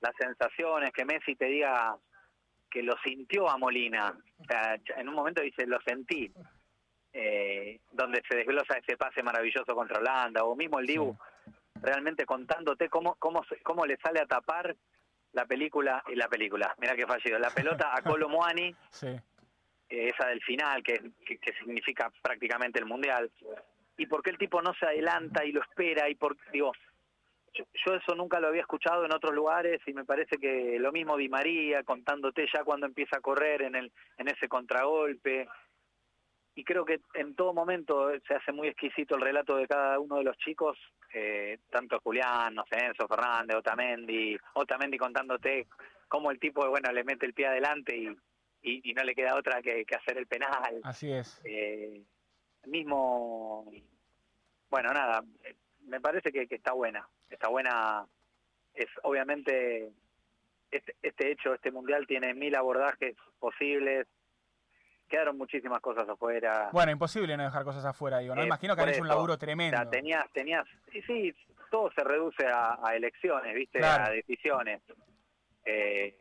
las 0.01 0.17
sensaciones, 0.19 0.91
que 0.93 1.05
Messi 1.05 1.37
te 1.37 1.45
diga 1.45 1.97
que 2.69 2.83
lo 2.83 2.97
sintió 3.05 3.49
a 3.49 3.59
Molina. 3.59 4.13
O 4.41 4.45
sea, 4.45 4.77
en 4.97 5.09
un 5.09 5.15
momento 5.15 5.41
dice, 5.41 5.69
lo 5.69 5.81
sentí 5.83 6.33
eh, 7.13 7.81
donde 7.93 8.23
se 8.29 8.37
desglosa 8.37 8.79
ese 8.79 8.97
pase 8.97 9.23
maravilloso 9.23 9.75
contra 9.75 9.99
Holanda, 9.99 10.45
o 10.45 10.55
mismo 10.55 10.79
el 10.79 10.87
Dibu 10.87 11.17
realmente 11.83 12.27
contándote 12.27 12.89
cómo, 12.89 13.17
cómo, 13.17 13.43
cómo 13.63 13.87
le 13.87 13.97
sale 13.97 14.21
a 14.21 14.27
tapar 14.27 14.77
la 15.33 15.47
película 15.47 16.03
y 16.09 16.15
la 16.15 16.29
película. 16.29 16.75
Mira 16.79 16.97
qué 16.97 17.07
fallido. 17.07 17.39
La 17.39 17.51
pelota 17.51 17.93
a 17.95 18.03
Colo 18.03 18.29
Moani, 18.29 18.75
esa 19.89 20.27
del 20.29 20.43
final, 20.43 20.83
que, 20.83 21.01
que, 21.25 21.53
significa 21.59 22.13
prácticamente 22.23 22.79
el 22.79 22.87
mundial. 22.87 23.31
Y 23.97 24.07
por 24.07 24.23
qué 24.23 24.31
el 24.31 24.39
tipo 24.39 24.63
no 24.63 24.73
se 24.75 24.87
adelanta 24.87 25.45
y 25.45 25.53
lo 25.53 25.63
espera, 25.63 26.09
y 26.09 26.15
por, 26.15 26.37
digo, 26.53 26.73
yo, 27.55 27.95
eso 27.95 28.15
nunca 28.15 28.41
lo 28.41 28.49
había 28.49 28.63
escuchado 28.63 29.05
en 29.05 29.13
otros 29.13 29.35
lugares 29.35 29.81
y 29.87 29.93
me 29.93 30.05
parece 30.05 30.39
que 30.39 30.79
lo 30.79 30.93
mismo 30.93 31.17
Di 31.17 31.29
María 31.29 31.83
contándote 31.83 32.47
ya 32.53 32.63
cuando 32.63 32.87
empieza 32.87 33.19
a 33.19 33.21
correr 33.21 33.63
en 33.63 33.75
el 33.75 33.93
en 34.19 34.29
ese 34.29 34.49
contragolpe 34.49 35.49
y 36.55 36.65
creo 36.65 36.85
que 36.85 37.01
en 37.15 37.35
todo 37.35 37.55
momento 37.55 38.11
se 38.27 38.35
hace 38.35 38.53
muy 38.53 38.69
exquisito 38.69 39.15
el 39.15 39.23
relato 39.23 39.57
de 39.57 39.67
cada 39.67 39.99
uno 39.99 40.17
de 40.17 40.25
los 40.25 40.37
chicos, 40.39 40.77
eh, 41.15 41.59
tanto 41.71 42.01
Julián, 42.01 42.55
no 42.55 42.65
sé, 42.71 42.85
Enzo 42.85 43.07
Fernández, 43.07 43.57
Otamendi, 43.57 44.37
Otamendi 44.55 44.99
contándote 44.99 45.67
cómo 46.09 46.31
el 46.31 46.41
tipo, 46.41 46.69
bueno, 46.69 46.91
le 46.93 47.05
mete 47.05 47.27
el 47.27 47.35
pie 47.35 47.47
adelante 47.47 47.97
y, 47.97 48.91
y, 48.91 48.93
no 48.95 49.05
le 49.05 49.15
queda 49.15 49.37
otra 49.37 49.63
que, 49.63 49.85
hacer 49.97 50.19
el 50.19 50.27
penal. 50.27 50.81
Así 50.83 51.11
es. 51.13 51.41
Eh, 51.45 52.03
mismo, 52.67 53.71
bueno, 54.69 54.93
nada, 54.93 55.23
me 55.87 56.01
parece 56.01 56.33
que, 56.33 56.47
que 56.47 56.57
está 56.57 56.73
buena, 56.73 57.09
está 57.31 57.49
buena, 57.49 58.05
es 58.75 58.89
obviamente 59.03 59.93
este, 60.71 60.95
este 61.03 61.33
hecho, 61.33 61.55
este 61.55 61.71
mundial 61.71 62.07
tiene 62.07 62.35
mil 62.35 62.55
abordajes 62.55 63.17
posibles, 63.39 64.07
quedaron 65.11 65.37
muchísimas 65.37 65.81
cosas 65.81 66.09
afuera. 66.09 66.71
Bueno, 66.73 66.93
imposible 66.93 67.37
no 67.37 67.43
dejar 67.43 67.65
cosas 67.65 67.85
afuera, 67.85 68.19
digo, 68.19 68.35
¿no? 68.35 68.43
Eh, 68.43 68.47
Imagino 68.47 68.75
que 68.75 68.83
han 68.83 68.89
hecho 68.89 69.03
un 69.03 69.09
laburo 69.09 69.37
tremendo. 69.37 69.79
O 69.79 69.91
tenías, 69.91 70.25
tenías, 70.33 70.65
sí, 70.93 71.03
sí, 71.03 71.35
todo 71.71 71.91
se 71.93 72.03
reduce 72.03 72.47
a, 72.47 72.79
elecciones, 72.95 73.55
¿viste? 73.55 73.85
A 73.85 74.09
decisiones. 74.11 74.81
Eh, 75.65 76.17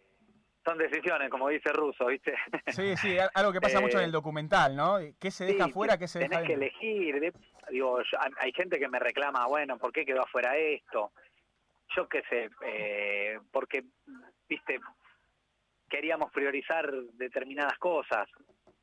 son 0.66 0.78
decisiones, 0.78 1.30
como 1.30 1.48
dice 1.50 1.70
Russo, 1.72 2.08
¿viste? 2.08 2.34
Sí, 2.68 2.98
sí, 2.98 3.18
algo 3.34 3.54
que 3.54 3.62
pasa 3.62 3.80
mucho 3.80 3.98
en 4.00 4.06
el 4.06 4.10
eh, 4.10 4.14
documental, 4.14 4.76
¿no? 4.76 4.98
¿Qué 5.20 5.32
se 5.32 5.46
deja 5.46 5.66
afuera, 5.66 5.98
qué 5.98 6.08
se 6.08 6.20
deja 6.20 6.42
Tenés 6.42 6.48
que 6.48 6.54
elegir, 6.54 7.34
digo, 7.70 8.00
hay 8.40 8.52
gente 8.54 8.80
que 8.80 8.90
me 8.90 9.00
reclama, 9.00 9.46
bueno, 9.48 9.78
¿por 9.78 9.94
qué 9.94 10.06
quedó 10.06 10.24
afuera 10.24 10.58
esto? 10.58 11.12
Yo 11.96 12.08
qué 12.10 12.22
sé, 12.30 12.50
eh, 12.66 13.40
porque, 13.52 13.84
viste, 14.48 14.80
queríamos 15.90 16.32
priorizar 16.32 16.92
determinadas 17.14 17.78
cosas. 17.78 18.28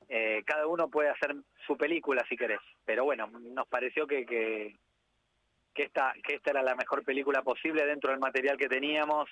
Eh, 0.08 0.42
cada 0.46 0.66
uno 0.66 0.88
puede 0.88 1.10
hacer 1.10 1.34
su 1.66 1.76
película 1.76 2.24
si 2.28 2.36
querés, 2.36 2.60
pero 2.84 3.04
bueno, 3.04 3.26
nos 3.26 3.66
pareció 3.66 4.06
que, 4.06 4.24
que, 4.24 4.76
esta, 5.74 6.12
que 6.22 6.36
esta 6.36 6.50
era 6.50 6.62
la 6.62 6.76
mejor 6.76 7.02
película 7.04 7.42
posible 7.42 7.84
dentro 7.84 8.12
del 8.12 8.20
material 8.20 8.56
que 8.56 8.68
teníamos 8.68 9.28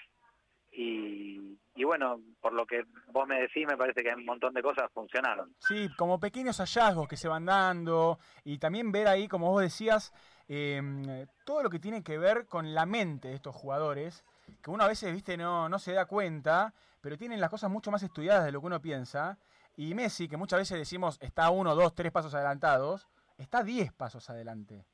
y, 0.72 1.56
y, 1.76 1.84
bueno, 1.84 2.20
por 2.40 2.52
lo 2.52 2.66
que 2.66 2.84
vos 3.12 3.28
me 3.28 3.40
decís, 3.40 3.64
me 3.64 3.76
parece 3.76 4.02
que 4.02 4.12
un 4.12 4.24
montón 4.24 4.52
de 4.52 4.62
cosas 4.62 4.90
funcionaron. 4.92 5.54
Sí, 5.60 5.88
como 5.96 6.18
pequeños 6.18 6.58
hallazgos 6.58 7.06
que 7.06 7.16
se 7.16 7.28
van 7.28 7.44
dando 7.44 8.18
y 8.42 8.58
también 8.58 8.90
ver 8.90 9.06
ahí, 9.06 9.28
como 9.28 9.52
vos 9.52 9.62
decías, 9.62 10.12
eh, 10.48 11.26
todo 11.44 11.62
lo 11.62 11.70
que 11.70 11.78
tiene 11.78 12.02
que 12.02 12.18
ver 12.18 12.46
con 12.46 12.74
la 12.74 12.86
mente 12.86 13.28
de 13.28 13.34
estos 13.34 13.54
jugadores, 13.54 14.24
que 14.62 14.70
uno 14.70 14.82
a 14.82 14.88
veces, 14.88 15.12
viste, 15.12 15.36
no, 15.36 15.68
no 15.68 15.78
se 15.78 15.92
da 15.92 16.06
cuenta, 16.06 16.74
pero 17.00 17.16
tienen 17.16 17.40
las 17.40 17.50
cosas 17.50 17.70
mucho 17.70 17.90
más 17.90 18.02
estudiadas 18.02 18.44
de 18.44 18.52
lo 18.52 18.60
que 18.60 18.66
uno 18.66 18.82
piensa. 18.82 19.38
Y 19.76 19.94
Messi, 19.94 20.28
que 20.28 20.36
muchas 20.36 20.60
veces 20.60 20.78
decimos 20.78 21.18
está 21.20 21.50
uno, 21.50 21.74
dos, 21.74 21.94
tres 21.94 22.12
pasos 22.12 22.34
adelantados, 22.34 23.08
está 23.38 23.62
diez 23.62 23.92
pasos 23.92 24.30
adelante. 24.30 24.86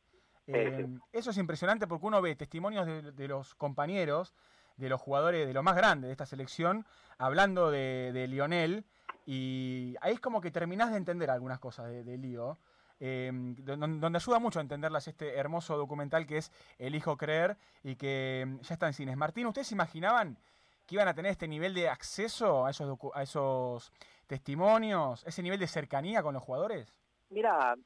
Eh, 0.47 0.89
eso 1.13 1.31
es 1.31 1.37
impresionante 1.39 1.87
porque 1.87 2.07
uno 2.07 2.21
ve 2.21 2.35
testimonios 2.35 2.87
de, 3.15 3.29
los 3.29 3.55
compañeros, 3.55 4.35
de 4.77 4.89
los 4.89 5.01
jugadores, 5.01 5.47
de 5.47 5.53
lo 5.53 5.63
más 5.63 5.77
grande 5.77 6.09
de 6.09 6.13
esta 6.13 6.27
selección, 6.27 6.87
hablando 7.19 7.71
de, 7.71 8.27
Lionel, 8.29 8.85
y 9.27 9.95
ahí 10.01 10.15
es 10.15 10.21
como 10.21 10.41
que 10.41 10.51
terminás 10.51 10.91
de 10.91 10.97
entender 10.97 11.31
algunas 11.31 11.59
cosas 11.61 11.87
de, 11.87 12.03
de 12.03 12.19
Lío. 12.19 12.59
Em, 13.03 13.55
donde 13.57 14.19
ayuda 14.19 14.39
mucho 14.39 14.59
a 14.59 14.63
entenderlas 14.63 15.09
este 15.09 15.39
hermoso 15.39 15.79
documental 15.79 16.27
que 16.27 16.37
es 16.37 16.53
El 16.79 16.95
Hijo 16.95 17.17
Creer 17.17 17.57
y 17.83 17.97
que 17.97 18.43
em, 18.43 18.61
ya 18.61 18.75
está 18.75 18.87
en 18.89 18.93
cines. 18.93 19.17
Martín, 19.17 19.47
¿ustedes 19.47 19.73
imaginaban 19.73 20.37
que 20.91 20.97
iban 20.97 21.07
a 21.07 21.15
tener 21.15 21.31
este 21.31 21.47
nivel 21.47 21.73
de 21.73 21.89
acceso 21.89 22.67
a 22.67 22.71
esos, 22.71 23.93
testimonios, 24.27 25.25
ese 25.25 25.41
nivel 25.41 25.61
de 25.61 25.69
cercanía 25.69 26.21
con 26.21 26.35
los 26.35 26.43
jugadores? 26.43 26.93
Mira, 27.31 27.77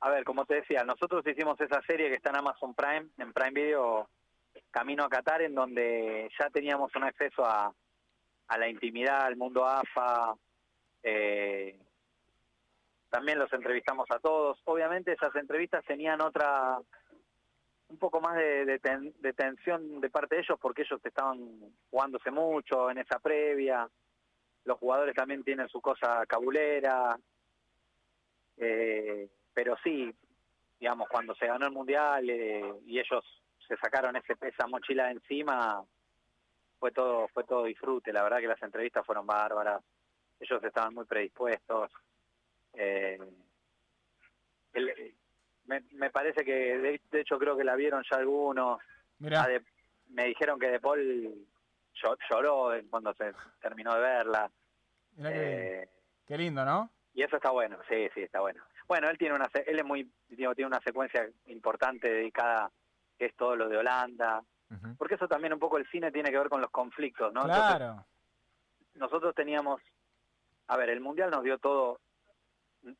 a 0.00 0.10
ver, 0.10 0.24
como 0.24 0.44
te 0.44 0.56
decía, 0.56 0.82
nosotros 0.82 1.24
hicimos 1.24 1.60
esa 1.60 1.80
serie 1.82 2.08
que 2.08 2.16
está 2.16 2.30
en 2.30 2.36
Amazon 2.36 2.74
Prime, 2.74 3.06
en 3.18 3.32
Prime 3.32 3.52
Video, 3.52 4.08
Camino 4.72 5.04
a 5.04 5.08
Qatar, 5.08 5.42
en 5.42 5.54
donde 5.54 6.28
ya 6.38 6.50
teníamos 6.50 6.94
un 6.96 7.04
acceso 7.04 7.44
a, 7.44 7.72
a 8.48 8.58
la 8.58 8.68
intimidad, 8.68 9.26
al 9.26 9.36
mundo 9.36 9.64
AFA, 9.64 10.34
eh, 11.04 11.78
también 13.10 13.38
los 13.38 13.52
entrevistamos 13.52 14.06
a 14.10 14.18
todos. 14.18 14.60
Obviamente 14.64 15.12
esas 15.12 15.34
entrevistas 15.36 15.84
tenían 15.84 16.20
otra, 16.20 16.78
un 17.90 17.98
poco 17.98 18.20
más 18.20 18.36
de, 18.36 18.78
tensión 19.36 20.00
de 20.00 20.10
parte 20.10 20.36
de 20.36 20.42
ellos 20.42 20.58
porque 20.60 20.82
ellos 20.82 21.00
estaban 21.04 21.38
jugándose 21.90 22.30
mucho 22.30 22.90
en 22.90 22.98
esa 22.98 23.18
previa. 23.18 23.88
Los 24.64 24.78
jugadores 24.78 25.14
también 25.14 25.42
tienen 25.42 25.68
su 25.68 25.80
cosa 25.80 26.24
cabulera. 26.26 27.18
Eh, 28.56 29.28
pero 29.52 29.76
sí, 29.82 30.14
digamos, 30.78 31.08
cuando 31.08 31.34
se 31.34 31.46
ganó 31.46 31.66
el 31.66 31.72
Mundial 31.72 32.28
eh, 32.30 32.74
y 32.86 32.98
ellos 32.98 33.24
se 33.66 33.76
sacaron 33.76 34.16
ese, 34.16 34.34
esa 34.40 34.66
mochila 34.66 35.10
encima, 35.10 35.84
fue 36.78 36.92
todo, 36.92 37.28
fue 37.28 37.44
todo 37.44 37.64
disfrute. 37.64 38.12
La 38.12 38.22
verdad 38.22 38.38
que 38.38 38.46
las 38.46 38.62
entrevistas 38.62 39.04
fueron 39.04 39.26
bárbaras. 39.26 39.82
Ellos 40.38 40.62
estaban 40.62 40.94
muy 40.94 41.04
predispuestos. 41.04 41.90
Eh, 42.74 43.18
me, 45.92 46.10
parece 46.10 46.44
que, 46.44 46.78
de, 46.78 47.20
hecho, 47.20 47.38
creo 47.38 47.56
que 47.56 47.64
la 47.64 47.76
vieron 47.76 48.02
ya 48.10 48.18
algunos. 48.18 48.80
me 49.18 50.24
dijeron 50.24 50.58
que 50.58 50.68
De 50.68 50.80
Paul 50.80 51.46
lloró 51.94 52.18
lloró 52.30 52.70
cuando 52.88 53.14
se 53.14 53.32
terminó 53.60 53.94
de 53.94 54.00
verla. 54.00 54.50
Eh, 55.18 55.88
qué, 56.26 56.38
lindo, 56.38 56.64
¿no? 56.64 56.90
Y 57.14 57.22
eso 57.22 57.36
está 57.36 57.50
bueno, 57.50 57.78
sí, 57.88 58.08
sí, 58.14 58.22
está 58.22 58.40
bueno. 58.40 58.62
Bueno, 58.88 59.08
él 59.08 59.18
tiene 59.18 59.34
una, 59.34 59.48
él 59.66 59.78
es 59.78 59.84
muy, 59.84 60.10
tiene 60.28 60.66
una 60.66 60.80
secuencia 60.80 61.28
importante 61.46 62.08
dedicada, 62.08 62.70
que 63.18 63.26
es 63.26 63.36
todo 63.36 63.54
lo 63.54 63.68
de 63.68 63.76
Holanda, 63.76 64.42
porque 64.96 65.16
eso 65.16 65.28
también 65.28 65.52
un 65.52 65.58
poco 65.58 65.78
el 65.78 65.88
cine 65.90 66.10
tiene 66.10 66.30
que 66.30 66.38
ver 66.38 66.48
con 66.48 66.60
los 66.60 66.70
conflictos, 66.70 67.32
¿no? 67.32 67.42
Claro. 67.42 68.04
nosotros 68.94 69.34
teníamos, 69.34 69.80
a 70.68 70.76
ver, 70.76 70.90
el 70.90 71.00
mundial 71.00 71.30
nos 71.30 71.42
dio 71.42 71.58
todo 71.58 72.00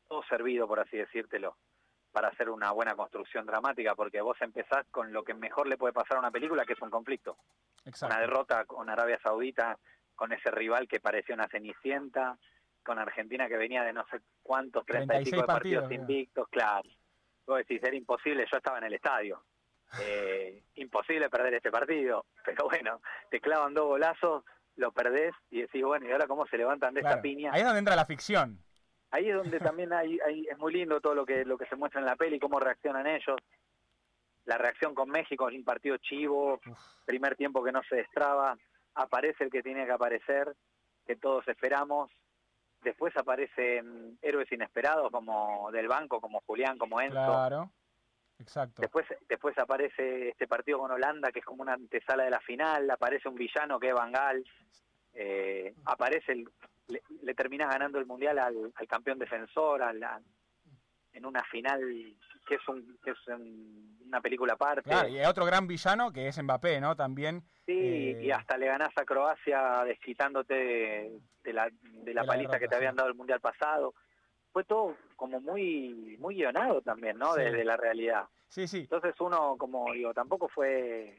todo 0.07 0.21
servido, 0.29 0.67
por 0.67 0.79
así 0.79 0.95
decírtelo, 0.95 1.57
para 2.11 2.29
hacer 2.29 2.49
una 2.49 2.71
buena 2.71 2.95
construcción 2.95 3.45
dramática, 3.45 3.95
porque 3.95 4.21
vos 4.21 4.37
empezás 4.41 4.85
con 4.91 5.13
lo 5.13 5.23
que 5.23 5.33
mejor 5.33 5.67
le 5.67 5.77
puede 5.77 5.93
pasar 5.93 6.17
a 6.17 6.19
una 6.19 6.31
película, 6.31 6.65
que 6.65 6.73
es 6.73 6.81
un 6.81 6.89
conflicto. 6.89 7.37
Una 8.01 8.19
derrota 8.19 8.65
con 8.65 8.89
Arabia 8.89 9.19
Saudita, 9.23 9.77
con 10.15 10.31
ese 10.33 10.51
rival 10.51 10.87
que 10.87 10.99
parecía 10.99 11.35
una 11.35 11.47
cenicienta, 11.47 12.37
con 12.83 12.99
Argentina 12.99 13.47
que 13.47 13.57
venía 13.57 13.83
de 13.83 13.93
no 13.93 14.05
sé 14.11 14.21
cuántos, 14.43 14.85
30 14.85 15.21
y 15.21 15.23
pico 15.25 15.41
de 15.41 15.43
partidos, 15.43 15.91
invictos, 15.91 16.47
claro. 16.49 16.89
Vos 17.45 17.57
decís, 17.59 17.81
era 17.83 17.95
imposible, 17.95 18.45
yo 18.51 18.57
estaba 18.57 18.77
en 18.77 18.85
el 18.85 18.93
estadio. 18.93 19.43
Eh, 20.01 20.63
imposible 20.75 21.29
perder 21.29 21.55
este 21.55 21.69
partido, 21.69 22.25
pero 22.45 22.63
bueno, 22.69 23.01
te 23.29 23.41
clavan 23.41 23.73
dos 23.73 23.87
golazos, 23.87 24.45
lo 24.77 24.93
perdés 24.93 25.33
y 25.49 25.63
decís, 25.63 25.83
bueno, 25.83 26.07
¿y 26.07 26.13
ahora 26.13 26.27
cómo 26.27 26.47
se 26.47 26.57
levantan 26.57 26.93
de 26.93 27.01
esta 27.01 27.21
piña? 27.21 27.51
Ahí 27.51 27.59
es 27.59 27.65
donde 27.65 27.79
entra 27.79 27.97
la 27.97 28.05
ficción 28.05 28.63
ahí 29.11 29.29
es 29.29 29.35
donde 29.35 29.59
también 29.59 29.93
hay, 29.93 30.17
es 30.49 30.57
muy 30.57 30.73
lindo 30.73 30.99
todo 30.99 31.13
lo 31.13 31.25
que 31.25 31.45
lo 31.45 31.57
que 31.57 31.65
se 31.67 31.75
muestra 31.75 31.99
en 31.99 32.07
la 32.07 32.15
peli, 32.15 32.39
cómo 32.39 32.59
reaccionan 32.59 33.05
ellos. 33.07 33.37
La 34.45 34.57
reacción 34.57 34.95
con 34.95 35.09
México 35.09 35.47
en 35.49 35.57
un 35.57 35.63
partido 35.63 35.97
chivo, 35.97 36.59
primer 37.05 37.35
tiempo 37.35 37.63
que 37.63 37.71
no 37.71 37.83
se 37.83 37.97
destraba, 37.97 38.57
aparece 38.95 39.43
el 39.43 39.51
que 39.51 39.61
tiene 39.61 39.85
que 39.85 39.91
aparecer, 39.91 40.55
que 41.05 41.15
todos 41.15 41.47
esperamos. 41.47 42.11
Después 42.81 43.15
aparecen 43.15 44.17
héroes 44.23 44.51
inesperados 44.51 45.11
como 45.11 45.69
del 45.71 45.87
banco, 45.87 46.19
como 46.19 46.41
Julián, 46.41 46.79
como 46.79 46.99
Enzo. 46.99 47.13
Claro, 47.13 47.71
exacto. 48.39 48.81
Después, 48.81 49.05
después 49.29 49.55
aparece 49.59 50.29
este 50.29 50.47
partido 50.47 50.79
con 50.79 50.89
Holanda, 50.89 51.31
que 51.31 51.39
es 51.39 51.45
como 51.45 51.61
una 51.61 51.73
antesala 51.73 52.23
de 52.23 52.31
la 52.31 52.39
final, 52.39 52.89
aparece 52.89 53.29
un 53.29 53.35
villano 53.35 53.79
que 53.79 53.89
es 53.89 53.93
Van 53.93 54.11
Gaal, 54.11 54.43
eh, 55.13 55.75
aparece 55.85 56.31
el, 56.31 56.49
le, 56.87 57.01
le 57.21 57.33
terminás 57.33 57.69
ganando 57.69 57.99
el 57.99 58.05
mundial 58.05 58.39
al, 58.39 58.73
campeón 58.87 59.19
defensor, 59.19 59.81
al, 59.81 60.03
en 61.13 61.25
una 61.25 61.43
final 61.43 61.79
que 62.47 62.55
es, 62.55 62.67
un, 62.67 62.97
que 63.03 63.11
es 63.11 63.17
una 64.05 64.21
película 64.21 64.53
aparte. 64.53 64.89
Claro, 64.89 65.07
y 65.07 65.19
hay 65.19 65.25
otro 65.25 65.45
gran 65.45 65.67
villano 65.67 66.11
que 66.11 66.27
es 66.27 66.41
Mbappé, 66.41 66.81
¿no? 66.81 66.95
También. 66.95 67.43
Sí, 67.65 67.73
y 68.19 68.29
eh, 68.29 68.33
hasta 68.33 68.57
le 68.57 68.67
ganás 68.67 68.91
a 68.95 69.05
Croacia 69.05 69.83
desquitándote 69.85 71.21
de, 71.43 71.53
la, 71.53 71.69
de 71.71 72.13
la 72.13 72.23
paliza 72.23 72.59
que 72.59 72.67
te 72.67 72.75
habían 72.75 72.95
dado 72.95 73.09
el 73.09 73.15
mundial 73.15 73.39
pasado. 73.39 73.93
Fue 74.51 74.63
todo 74.65 74.97
como 75.15 75.39
muy 75.39 76.17
muy 76.19 76.35
guionado 76.35 76.81
también, 76.81 77.17
¿no? 77.17 77.35
Desde 77.35 77.63
la 77.63 77.77
realidad. 77.77 78.27
Sí, 78.49 78.67
sí. 78.67 78.79
Entonces 78.79 79.15
uno, 79.21 79.55
como 79.57 79.93
digo, 79.93 80.13
tampoco 80.13 80.49
fue... 80.49 81.17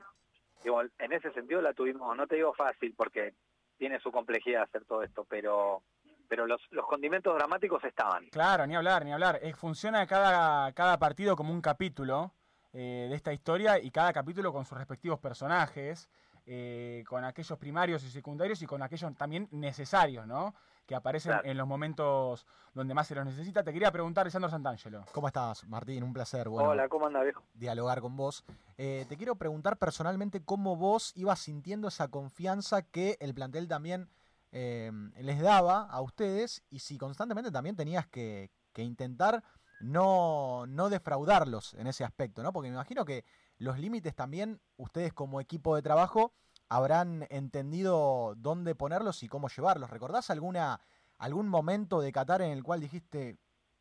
Digo, 0.62 0.82
en 0.82 1.12
ese 1.12 1.32
sentido 1.32 1.60
la 1.62 1.72
tuvimos, 1.72 2.14
no 2.16 2.26
te 2.26 2.36
digo 2.36 2.52
fácil, 2.52 2.94
porque 2.94 3.34
tiene 3.78 4.00
su 4.00 4.10
complejidad 4.10 4.62
hacer 4.62 4.84
todo 4.84 5.02
esto, 5.02 5.24
pero 5.28 5.82
pero 6.28 6.46
los, 6.46 6.62
los 6.70 6.86
condimentos 6.86 7.34
dramáticos 7.34 7.84
estaban. 7.84 8.26
Claro, 8.30 8.66
ni 8.66 8.74
hablar, 8.74 9.04
ni 9.04 9.12
hablar. 9.12 9.38
Eh, 9.42 9.52
funciona 9.52 10.06
cada, 10.06 10.72
cada 10.72 10.98
partido 10.98 11.36
como 11.36 11.52
un 11.52 11.60
capítulo 11.60 12.32
eh, 12.72 13.06
de 13.10 13.14
esta 13.14 13.34
historia 13.34 13.78
y 13.78 13.90
cada 13.90 14.14
capítulo 14.14 14.50
con 14.50 14.64
sus 14.64 14.78
respectivos 14.78 15.20
personajes, 15.20 16.08
eh, 16.46 17.04
con 17.06 17.22
aquellos 17.26 17.58
primarios 17.58 18.02
y 18.02 18.08
secundarios 18.08 18.62
y 18.62 18.66
con 18.66 18.82
aquellos 18.82 19.14
también 19.14 19.46
necesarios, 19.50 20.26
¿no? 20.26 20.54
Que 20.86 20.94
aparecen 20.94 21.34
en 21.44 21.56
los 21.56 21.66
momentos 21.66 22.46
donde 22.74 22.92
más 22.92 23.06
se 23.06 23.14
los 23.14 23.24
necesita. 23.24 23.62
Te 23.62 23.72
quería 23.72 23.92
preguntar, 23.92 24.26
Lisandro 24.26 24.50
Santangelo. 24.50 25.04
¿Cómo 25.12 25.28
estás, 25.28 25.64
Martín? 25.68 26.02
Un 26.02 26.12
placer. 26.12 26.48
Hola, 26.48 26.88
¿cómo 26.88 27.06
andas, 27.06 27.22
viejo? 27.22 27.42
Dialogar 27.54 28.00
con 28.00 28.16
vos. 28.16 28.44
te 28.76 29.16
quiero 29.16 29.36
preguntar 29.36 29.78
personalmente 29.78 30.44
cómo 30.44 30.76
vos 30.76 31.12
ibas 31.14 31.38
sintiendo 31.38 31.88
esa 31.88 32.08
confianza 32.08 32.82
que 32.82 33.16
el 33.20 33.32
plantel 33.32 33.68
también 33.68 34.08
eh, 34.54 34.92
les 35.16 35.40
daba 35.40 35.80
a 35.84 36.02
ustedes 36.02 36.62
y 36.68 36.80
si 36.80 36.98
constantemente 36.98 37.50
también 37.50 37.74
tenías 37.74 38.06
que, 38.06 38.50
intentar 38.76 39.42
no, 39.80 40.66
no, 40.66 40.90
defraudarlos 40.90 41.72
en 41.74 41.86
ese 41.86 42.04
aspecto, 42.04 42.42
¿no? 42.42 42.52
Porque 42.52 42.68
me 42.68 42.74
imagino 42.74 43.06
que 43.06 43.24
los 43.56 43.78
límites 43.78 44.14
también 44.14 44.60
ustedes 44.76 45.14
como 45.14 45.40
equipo 45.40 45.74
de 45.74 45.82
trabajo 45.82 46.34
habrán 46.76 47.26
entendido 47.28 48.34
dónde 48.36 48.74
ponerlos 48.74 49.22
y 49.22 49.28
cómo 49.28 49.48
llevarlos. 49.48 49.90
¿Recordás 49.90 50.30
alguna, 50.30 50.80
algún 51.18 51.48
momento 51.48 52.00
de 52.00 52.12
Qatar 52.12 52.40
en 52.40 52.50
el 52.50 52.62
cual 52.62 52.80
dijiste, 52.80 53.36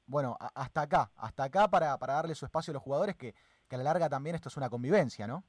bueno, 0.05 0.37
hasta 0.55 0.81
acá, 0.81 1.11
hasta 1.15 1.45
acá 1.45 1.69
para, 1.69 1.97
para 1.97 2.15
darle 2.15 2.35
su 2.35 2.45
espacio 2.45 2.71
a 2.71 2.75
los 2.75 2.83
jugadores, 2.83 3.15
que, 3.15 3.33
que 3.69 3.75
a 3.75 3.77
la 3.77 3.85
larga 3.85 4.09
también 4.09 4.35
esto 4.35 4.49
es 4.49 4.57
una 4.57 4.69
convivencia, 4.69 5.25
¿no? 5.25 5.43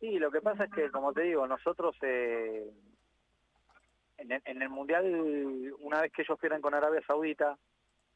Sí, 0.00 0.18
lo 0.18 0.30
que 0.30 0.40
pasa 0.40 0.64
es 0.64 0.72
que, 0.72 0.90
como 0.90 1.12
te 1.12 1.22
digo, 1.22 1.46
nosotros 1.46 1.94
eh, 2.02 2.70
en 4.16 4.62
el, 4.62 4.68
Mundial, 4.70 5.74
una 5.80 6.00
vez 6.00 6.12
que 6.12 6.22
ellos 6.22 6.38
pierden 6.38 6.62
con 6.62 6.72
Arabia 6.72 7.02
Saudita, 7.06 7.58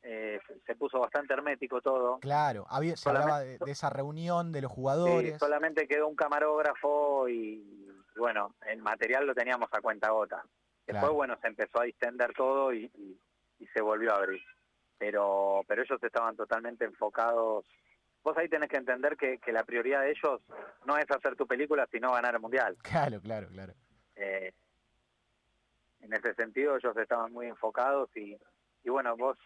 eh, 0.02 0.40
se 0.66 0.75
puso 0.75 0.99
bastante 0.99 1.32
hermético 1.32 1.80
todo. 1.80 2.18
Claro, 2.18 2.66
había, 2.68 2.97
se 2.97 3.09
hablaba 3.09 3.40
de, 3.40 3.59
esa 3.66 3.90
reunión 3.90 4.52
de 4.52 4.62
los 4.62 4.73
jugadores. 4.73 5.38
solamente 5.38 5.87
quedó 5.87 6.09
un 6.09 6.16
camarógrafo 6.16 7.28
y, 7.28 7.88
bueno, 8.16 8.54
el 8.66 8.82
material 8.82 9.26
lo 9.26 9.35
teníamos 9.35 9.68
a 9.73 9.80
cuenta 9.80 10.11
gota. 10.11 10.44
Después, 10.87 11.12
bueno, 11.12 11.38
se 11.40 11.47
empezó 11.47 11.80
a 11.80 11.85
distender 11.85 12.32
todo 12.35 12.73
y, 12.73 12.90
y, 13.59 13.66
se 13.73 13.80
volvió 13.80 14.12
a 14.12 14.16
abrir. 14.16 14.42
Pero, 14.99 15.62
pero 15.68 15.82
ellos 15.82 16.02
estaban 16.02 16.37
totalmente 16.37 16.85
enfocados 16.85 17.64
vos 18.25 18.37
ahí 18.37 18.49
tenés 18.49 18.68
que 18.68 18.76
entender 18.76 19.16
que, 19.16 19.38
que 19.38 19.52
la 19.52 19.64
prioridad 19.64 20.02
de 20.02 20.11
ellos 20.11 20.40
no 20.85 20.97
es 20.97 21.11
hacer 21.11 21.37
tu 21.37 21.47
película, 21.47 21.88
sino 21.90 22.12
ganar 22.12 22.35
el 22.35 22.40
mundial. 22.40 22.76
Claro, 22.82 23.21
claro, 23.21 23.49
claro. 23.49 23.75
Eh, 24.16 24.52
en 26.00 26.12
ese 26.12 26.35
sentido 26.35 26.76
ellos 26.76 26.97
estaban 26.97 27.32
muy 27.32 27.47
enfocados 27.47 28.11
y, 28.16 28.37
y 28.85 28.90
bueno, 28.90 29.16
vos, 29.16 29.38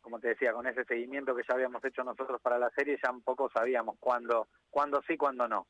como 0.00 0.18
te 0.20 0.28
decía, 0.28 0.52
con 0.52 0.66
ese 0.66 0.84
seguimiento 0.84 1.34
que 1.34 1.42
ya 1.48 1.54
habíamos 1.54 1.84
hecho 1.84 2.02
nosotros 2.04 2.40
para 2.40 2.58
la 2.58 2.70
serie, 2.70 2.98
ya 3.02 3.10
un 3.10 3.22
poco 3.22 3.50
sabíamos 3.50 3.96
cuándo, 4.00 4.48
cuándo 4.70 5.02
sí, 5.06 5.16
cuándo 5.16 5.46
no, 5.48 5.66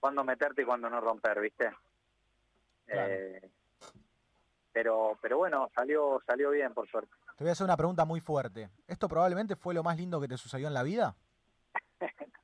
cuándo 0.00 0.24
meterte 0.24 0.62
y 0.62 0.64
cuándo 0.64 0.88
no 0.90 1.00
romper, 1.00 1.40
¿viste? 1.40 1.70
Claro. 2.86 3.12
Eh, 3.14 3.50
pero, 4.72 5.18
pero 5.20 5.38
bueno, 5.38 5.68
salió, 5.74 6.20
salió 6.26 6.50
bien, 6.50 6.72
por 6.74 6.88
suerte. 6.88 7.12
Te 7.36 7.44
voy 7.44 7.48
a 7.48 7.52
hacer 7.52 7.64
una 7.64 7.76
pregunta 7.76 8.04
muy 8.04 8.20
fuerte. 8.20 8.70
¿Esto 8.86 9.08
probablemente 9.08 9.56
fue 9.56 9.74
lo 9.74 9.82
más 9.82 9.96
lindo 9.96 10.20
que 10.20 10.28
te 10.28 10.36
sucedió 10.36 10.68
en 10.68 10.74
la 10.74 10.82
vida? 10.82 11.16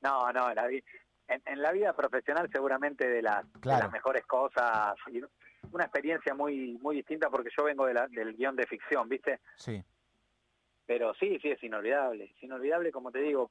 No, 0.00 0.30
no, 0.34 0.52
la 0.52 0.66
vi- 0.66 0.84
en, 1.28 1.40
en 1.46 1.62
la 1.62 1.72
vida 1.72 1.94
profesional 1.94 2.50
seguramente 2.52 3.08
de 3.08 3.22
las, 3.22 3.50
de 3.54 3.70
las 3.70 3.90
mejores 3.90 4.26
cosas, 4.26 4.94
una 5.72 5.84
experiencia 5.84 6.34
muy 6.34 6.76
muy 6.82 6.96
distinta 6.96 7.30
porque 7.30 7.48
yo 7.56 7.64
vengo 7.64 7.86
de 7.86 7.94
la- 7.94 8.06
del 8.08 8.36
guion 8.36 8.54
de 8.54 8.66
ficción, 8.66 9.08
¿viste? 9.08 9.40
Sí. 9.56 9.82
Pero 10.86 11.14
sí, 11.14 11.38
sí, 11.40 11.50
es 11.50 11.62
inolvidable, 11.62 12.24
es 12.36 12.42
inolvidable, 12.42 12.92
como 12.92 13.10
te 13.10 13.20
digo, 13.20 13.50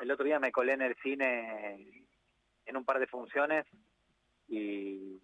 el 0.00 0.10
otro 0.10 0.24
día 0.24 0.38
me 0.38 0.52
colé 0.52 0.72
en 0.74 0.82
el 0.82 0.94
cine 1.02 2.06
en 2.66 2.76
un 2.76 2.84
par 2.84 2.98
de 3.00 3.06
funciones 3.08 3.66
y, 4.48 5.20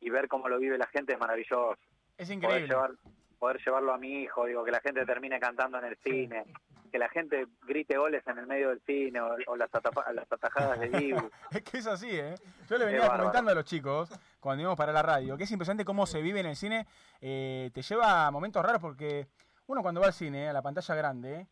y 0.00 0.10
ver 0.10 0.28
cómo 0.28 0.48
lo 0.48 0.58
vive 0.58 0.76
la 0.78 0.86
gente 0.88 1.12
es 1.14 1.18
maravilloso. 1.18 1.76
Es 2.16 2.26
Poder, 2.28 2.32
increíble. 2.36 2.68
llevar, 2.68 2.90
poder 3.38 3.60
llevarlo 3.64 3.92
a 3.94 3.98
mi 3.98 4.22
hijo, 4.22 4.46
digo, 4.46 4.64
que 4.64 4.70
la 4.72 4.80
gente 4.80 5.04
termine 5.06 5.38
cantando 5.40 5.78
en 5.78 5.84
el 5.84 5.96
cine, 5.98 6.44
que 6.90 6.98
la 6.98 7.08
gente 7.08 7.46
grite 7.62 7.96
goles 7.96 8.24
en 8.26 8.38
el 8.38 8.46
medio 8.46 8.68
del 8.70 8.80
cine 8.82 9.20
o, 9.20 9.34
o 9.46 9.56
las, 9.56 9.70
las 10.14 10.32
atajadas 10.32 10.78
de 10.80 10.88
Dibu. 10.88 11.30
Es 11.50 11.62
que 11.62 11.78
es 11.78 11.86
así, 11.86 12.10
¿eh? 12.10 12.34
Yo 12.68 12.78
le 12.78 12.86
venía 12.86 13.08
comentando 13.08 13.50
a 13.50 13.54
los 13.54 13.64
chicos 13.64 14.10
cuando 14.40 14.62
íbamos 14.62 14.76
para 14.78 14.92
la 14.92 15.02
radio, 15.02 15.36
que 15.36 15.44
es 15.44 15.50
impresionante 15.50 15.84
cómo 15.84 16.06
se 16.06 16.20
vive 16.22 16.40
en 16.40 16.46
el 16.46 16.56
cine. 16.56 16.86
eh, 17.20 17.70
te 17.72 17.82
lleva 17.82 18.26
a 18.26 18.30
momentos 18.30 18.64
raros 18.64 18.80
porque 18.80 19.26
uno 19.66 19.82
cuando 19.82 20.00
va 20.00 20.08
al 20.08 20.12
cine, 20.12 20.48
a 20.48 20.52
la 20.52 20.62
pantalla 20.62 20.94
grande, 20.94 21.48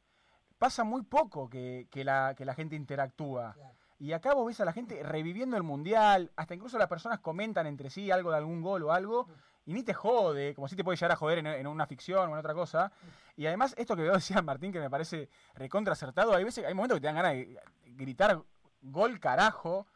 pasa 0.59 0.85
muy 0.85 1.02
poco 1.02 1.49
que, 1.49 1.88
que 1.90 2.04
la, 2.04 2.35
que 2.37 2.45
la 2.45 2.54
gente 2.54 2.76
interactúa. 2.76 3.57
Y 3.99 4.12
acá 4.12 4.35
vos 4.35 4.47
ves 4.47 4.61
a 4.61 4.64
la 4.64 4.73
gente 4.73 5.00
reviviendo 5.02 5.57
el 5.57 5.62
mundial, 5.62 6.33
hasta 6.37 6.54
incluso 6.54 6.76
las 6.78 6.88
personas 6.88 7.21
comentan 7.21 7.66
entre 7.66 7.88
sí 7.88 8.11
algo 8.11 8.31
de 8.33 8.37
algún 8.38 8.61
gol 8.61 8.83
o 8.83 8.92
algo, 8.92 9.28
y 9.64 9.75
ni 9.75 9.85
te 9.85 9.95
jode, 9.95 10.54
como 10.54 10.66
si 10.66 10.75
te 10.75 10.83
puede 10.83 10.97
llegar 10.97 11.12
a 11.12 11.16
joder 11.16 11.38
en, 11.38 11.47
en 11.47 11.66
una 11.69 11.87
ficción 11.87 12.28
o 12.28 12.33
en 12.33 12.38
otra 12.38 12.52
cosa. 12.52 12.90
Y 13.37 13.47
además, 13.47 13.75
esto 13.78 13.95
que 13.97 14.02
vos 14.04 14.14
decías, 14.14 14.42
Martín, 14.42 14.73
que 14.73 14.81
me 14.81 14.90
parece 14.90 15.28
recontra 15.54 15.92
acertado, 15.92 16.35
hay 16.35 16.42
veces, 16.45 16.64
hay 16.66 16.75
momentos 16.75 16.97
que 16.97 17.00
te 17.00 17.07
dan 17.07 17.14
ganas 17.16 17.33
de 17.33 17.61
gritar 17.85 18.42
gol 18.83 19.21
carajo 19.21 19.87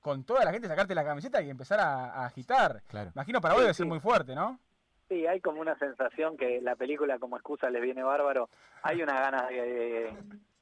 con 0.00 0.22
toda 0.22 0.44
la 0.44 0.52
gente, 0.52 0.68
sacarte 0.68 0.94
la 0.94 1.04
camiseta 1.04 1.42
y 1.42 1.50
empezar 1.50 1.80
a, 1.80 2.12
a 2.22 2.26
agitar. 2.26 2.84
Claro. 2.86 3.10
Imagino 3.16 3.40
para 3.40 3.54
vos 3.54 3.60
Sí, 3.62 3.64
debe 3.64 3.74
ser 3.74 3.84
sí. 3.84 3.88
muy 3.88 3.98
fuerte, 3.98 4.36
¿no? 4.36 4.60
Sí, 5.08 5.26
hay 5.26 5.40
como 5.40 5.60
una 5.60 5.78
sensación 5.78 6.36
que 6.36 6.60
la 6.60 6.74
película 6.74 7.18
como 7.18 7.36
excusa 7.36 7.70
les 7.70 7.80
viene 7.82 8.02
bárbaro. 8.02 8.48
Hay 8.82 9.02
una 9.02 9.20
gana 9.20 9.46
de, 9.46 10.12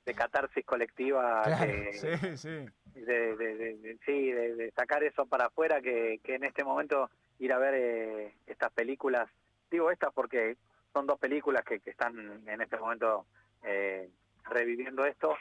de 0.05 0.15
catarsis 0.15 0.65
colectiva, 0.67 1.43
Claro, 1.45 1.65
que- 1.67 1.93
sí, 1.93 2.37
sí. 2.37 3.01
de, 3.01 3.99
sí, 4.05 4.31
de, 4.33 4.55
de 4.55 4.71
sacar 4.73 5.03
eso 5.03 5.27
para 5.27 5.47
afuera, 5.47 5.81
que, 5.81 6.21
que 6.23 6.35
en 6.35 6.45
este 6.45 6.63
momento 6.63 7.11
ir 7.39 7.53
a 7.53 7.59
ver 7.59 7.75
eh, 7.75 8.35
estas 8.47 8.71
películas, 8.73 9.29
digo 9.71 9.91
estas 9.91 10.13
porque 10.13 10.57
son 10.93 11.07
dos 11.07 11.19
películas 11.19 11.65
que, 11.65 11.81
que 11.81 11.91
están 11.91 12.47
en 12.47 12.61
este 12.61 12.77
momento 12.77 13.27
eh, 13.65 14.09
reviviendo 14.51 15.05
esto 15.07 15.37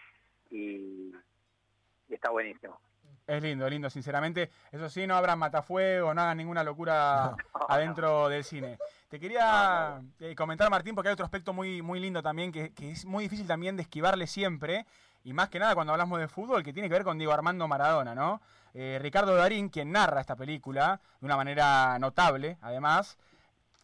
y, 0.50 1.14
y 2.08 2.14
está 2.14 2.32
buenísimo. 2.32 2.80
Es 3.26 3.42
lindo, 3.42 3.70
lindo, 3.70 3.90
sinceramente. 3.90 4.50
Eso 4.72 4.90
sí, 4.90 5.08
no 5.08 5.16
habrá 5.16 5.36
matafuego, 5.36 6.14
no 6.14 6.22
hagan 6.22 6.38
ninguna 6.38 6.64
locura 6.64 7.36
adentro 7.70 8.28
del 8.28 8.44
cine. 8.44 8.78
Te 9.10 9.20
quería 9.20 10.02
eh, 10.20 10.36
comentar, 10.36 10.70
Martín, 10.70 10.94
porque 10.96 11.10
hay 11.10 11.14
otro 11.14 11.26
aspecto 11.26 11.54
muy, 11.54 11.82
muy 11.82 12.00
lindo 12.00 12.22
también, 12.22 12.52
que, 12.52 12.74
que 12.74 12.92
es 12.92 13.06
muy 13.06 13.24
difícil 13.26 13.48
también 13.48 13.76
de 13.78 13.84
esquivarle 13.84 14.28
siempre, 14.28 14.86
y 15.24 15.34
más 15.34 15.50
que 15.50 15.60
nada 15.60 15.74
cuando 15.74 15.94
hablamos 15.94 16.20
de 16.20 16.28
fútbol, 16.28 16.64
que 16.64 16.74
tiene 16.74 16.90
que 16.90 16.96
ver 16.96 17.04
con 17.04 17.18
Diego 17.18 17.32
Armando 17.32 17.68
Maradona, 17.68 18.14
¿no? 18.14 18.42
Eh, 18.74 18.98
Ricardo 19.02 19.36
Darín, 19.36 19.70
quien 19.70 19.92
narra 19.92 20.20
esta 20.20 20.36
película, 20.36 21.00
de 21.20 21.26
una 21.26 21.38
manera 21.38 21.98
notable, 22.00 22.58
además, 22.62 23.18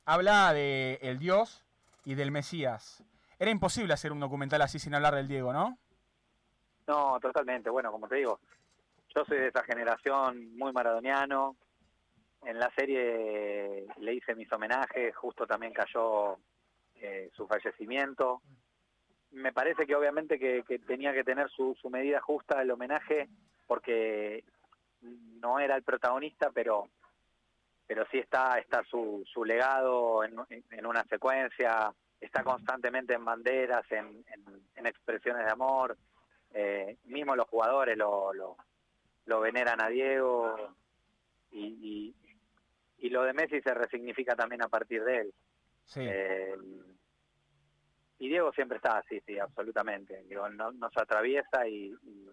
habla 0.05 0.51
de 0.51 0.99
el 1.01 1.19
Dios 1.19 1.63
y 2.03 2.15
del 2.15 2.31
Mesías. 2.31 3.03
Era 3.37 3.51
imposible 3.51 3.93
hacer 3.93 4.11
un 4.11 4.19
documental 4.19 4.61
así 4.61 4.79
sin 4.79 4.95
hablar 4.95 5.15
del 5.15 5.27
Diego, 5.27 5.53
¿no? 5.53 5.77
No, 6.87 7.19
totalmente. 7.19 7.69
Bueno, 7.69 7.91
como 7.91 8.07
te 8.07 8.15
digo, 8.15 8.39
yo 9.15 9.25
soy 9.25 9.37
de 9.37 9.47
esa 9.47 9.63
generación 9.63 10.55
muy 10.57 10.71
maradoniano. 10.71 11.55
En 12.43 12.57
la 12.59 12.71
serie 12.75 13.85
le 13.97 14.13
hice 14.13 14.35
mis 14.35 14.51
homenajes, 14.51 15.15
justo 15.15 15.45
también 15.45 15.73
cayó 15.73 16.37
eh, 16.95 17.29
su 17.35 17.47
fallecimiento. 17.47 18.41
Me 19.31 19.51
parece 19.51 19.85
que 19.85 19.95
obviamente 19.95 20.39
que, 20.39 20.79
tenía 20.79 21.13
que 21.13 21.23
tener 21.23 21.49
su, 21.49 21.75
medida 21.89 22.21
justa 22.21 22.61
el 22.61 22.71
homenaje, 22.71 23.29
porque 23.67 24.43
no 25.01 25.59
era 25.59 25.75
el 25.75 25.83
protagonista, 25.83 26.51
pero 26.51 26.89
pero 27.85 28.05
sí 28.11 28.19
está 28.19 28.59
está 28.59 28.83
su, 28.83 29.25
legado 29.45 30.23
en, 30.23 30.85
una 30.85 31.03
secuencia, 31.05 31.91
está 32.21 32.43
constantemente 32.43 33.15
en 33.15 33.25
banderas, 33.25 33.83
en 33.91 34.85
expresiones 34.85 35.45
de 35.45 35.51
amor, 35.51 35.97
eh, 36.51 36.97
mismo 37.05 37.35
los 37.35 37.47
jugadores 37.47 37.97
lo, 37.97 38.33
lo, 38.33 38.57
lo 39.29 39.39
veneran 39.39 39.79
a 39.81 39.87
Diego 39.89 40.75
y, 41.51 41.65
y, 41.65 42.15
y 43.05 43.09
lo 43.11 43.23
de 43.23 43.33
Messi 43.33 43.61
se 43.61 43.73
resignifica 43.75 44.35
también 44.35 44.63
a 44.63 44.67
partir 44.67 45.03
de 45.03 45.17
él. 45.17 45.33
Sí. 45.85 46.01
Eh, 46.03 46.55
y 48.17 48.27
Diego 48.27 48.51
siempre 48.51 48.77
está, 48.77 49.01
sí, 49.07 49.21
sí, 49.25 49.37
absolutamente. 49.39 50.23
Digo, 50.27 50.49
no, 50.49 50.71
nos 50.71 50.97
atraviesa 50.97 51.67
y, 51.67 51.95
y, 52.03 52.29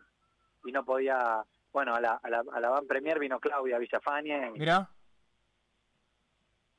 y 0.64 0.72
no 0.72 0.84
podía... 0.84 1.44
Bueno, 1.72 1.94
a 1.94 2.00
la, 2.00 2.18
a 2.22 2.30
la, 2.30 2.42
a 2.52 2.60
la 2.60 2.70
Van 2.70 2.86
Premier 2.86 3.18
vino 3.18 3.38
Claudia 3.38 3.78
Villafañe 3.78 4.50
Mira, 4.52 4.88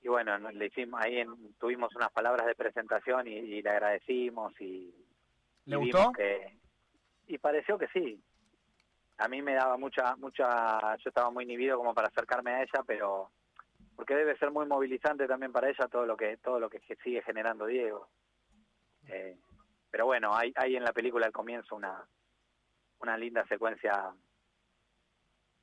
y 0.01 0.07
bueno, 0.07 0.39
no- 0.39 0.51
le 0.51 0.65
hicimos, 0.65 0.99
ahí 1.03 1.19
en- 1.19 1.53
tuvimos 1.59 1.95
unas 1.95 2.11
palabras 2.11 2.47
de 2.47 2.55
presentación 2.55 3.27
y, 3.27 3.33
y 3.33 3.61
le 3.61 3.69
agradecimos 3.69 4.59
y, 4.59 4.93
¿le 5.65 5.75
gustó? 5.75 6.11
que- 6.13 6.57
y 7.27 7.37
pareció 7.37 7.77
que 7.77 7.87
sí. 7.89 8.19
A 9.19 9.27
mí 9.27 9.41
me 9.41 9.55
daba 9.55 9.77
mucha, 9.77 10.15
mucha, 10.17 10.95
yo 10.97 11.09
estaba 11.09 11.29
muy 11.31 11.43
inhibido 11.45 11.77
como 11.77 11.93
para 11.93 12.07
acercarme 12.07 12.51
a 12.51 12.61
ella, 12.61 12.83
pero 12.85 13.31
porque 13.95 14.15
debe 14.15 14.37
ser 14.37 14.51
muy 14.51 14.67
movilizante 14.67 15.27
también 15.27 15.51
para 15.51 15.69
ella 15.69 15.87
todo 15.87 16.05
lo 16.05 16.15
que, 16.15 16.37
todo 16.37 16.59
lo 16.59 16.69
que 16.69 16.79
sigue 17.03 17.23
generando 17.23 17.65
Diego. 17.65 18.09
Eh, 19.07 19.37
pero 19.89 20.05
bueno, 20.05 20.35
hay, 20.35 20.53
hay 20.55 20.75
en 20.75 20.83
la 20.83 20.93
película 20.93 21.25
al 21.25 21.31
comienzo 21.31 21.75
una, 21.75 22.07
una 22.99 23.17
linda 23.17 23.45
secuencia 23.47 24.13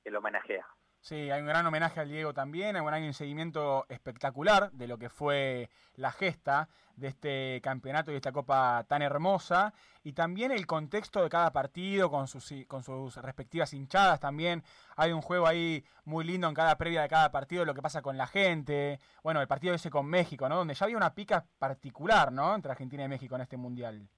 que 0.02 0.10
lo 0.10 0.18
homenajea. 0.18 0.66
Sí, 1.04 1.30
hay 1.30 1.42
un 1.42 1.46
gran 1.46 1.66
homenaje 1.66 2.00
al 2.00 2.08
Diego 2.08 2.32
también, 2.32 2.76
hay 2.76 2.82
un, 2.82 2.94
hay 2.94 3.06
un 3.06 3.12
seguimiento 3.12 3.84
espectacular 3.90 4.72
de 4.72 4.88
lo 4.88 4.96
que 4.96 5.10
fue 5.10 5.68
la 5.96 6.10
gesta 6.10 6.70
de 6.96 7.08
este 7.08 7.60
campeonato 7.62 8.10
y 8.10 8.14
esta 8.14 8.32
copa 8.32 8.86
tan 8.88 9.02
hermosa, 9.02 9.74
y 10.02 10.14
también 10.14 10.50
el 10.50 10.66
contexto 10.66 11.22
de 11.22 11.28
cada 11.28 11.52
partido 11.52 12.10
con 12.10 12.26
sus, 12.26 12.50
con 12.66 12.82
sus 12.82 13.16
respectivas 13.16 13.74
hinchadas 13.74 14.18
también. 14.18 14.62
Hay 14.96 15.12
un 15.12 15.20
juego 15.20 15.46
ahí 15.46 15.84
muy 16.06 16.24
lindo 16.24 16.48
en 16.48 16.54
cada 16.54 16.78
previa 16.78 17.02
de 17.02 17.08
cada 17.10 17.30
partido, 17.30 17.66
lo 17.66 17.74
que 17.74 17.82
pasa 17.82 18.00
con 18.00 18.16
la 18.16 18.26
gente. 18.26 18.98
Bueno, 19.22 19.42
el 19.42 19.46
partido 19.46 19.74
ese 19.74 19.90
con 19.90 20.06
México, 20.06 20.48
¿no? 20.48 20.56
Donde 20.56 20.72
ya 20.72 20.84
había 20.84 20.96
una 20.96 21.14
pica 21.14 21.44
particular, 21.58 22.32
¿no? 22.32 22.54
Entre 22.54 22.72
Argentina 22.72 23.04
y 23.04 23.08
México 23.08 23.34
en 23.34 23.42
este 23.42 23.58
mundial. 23.58 24.08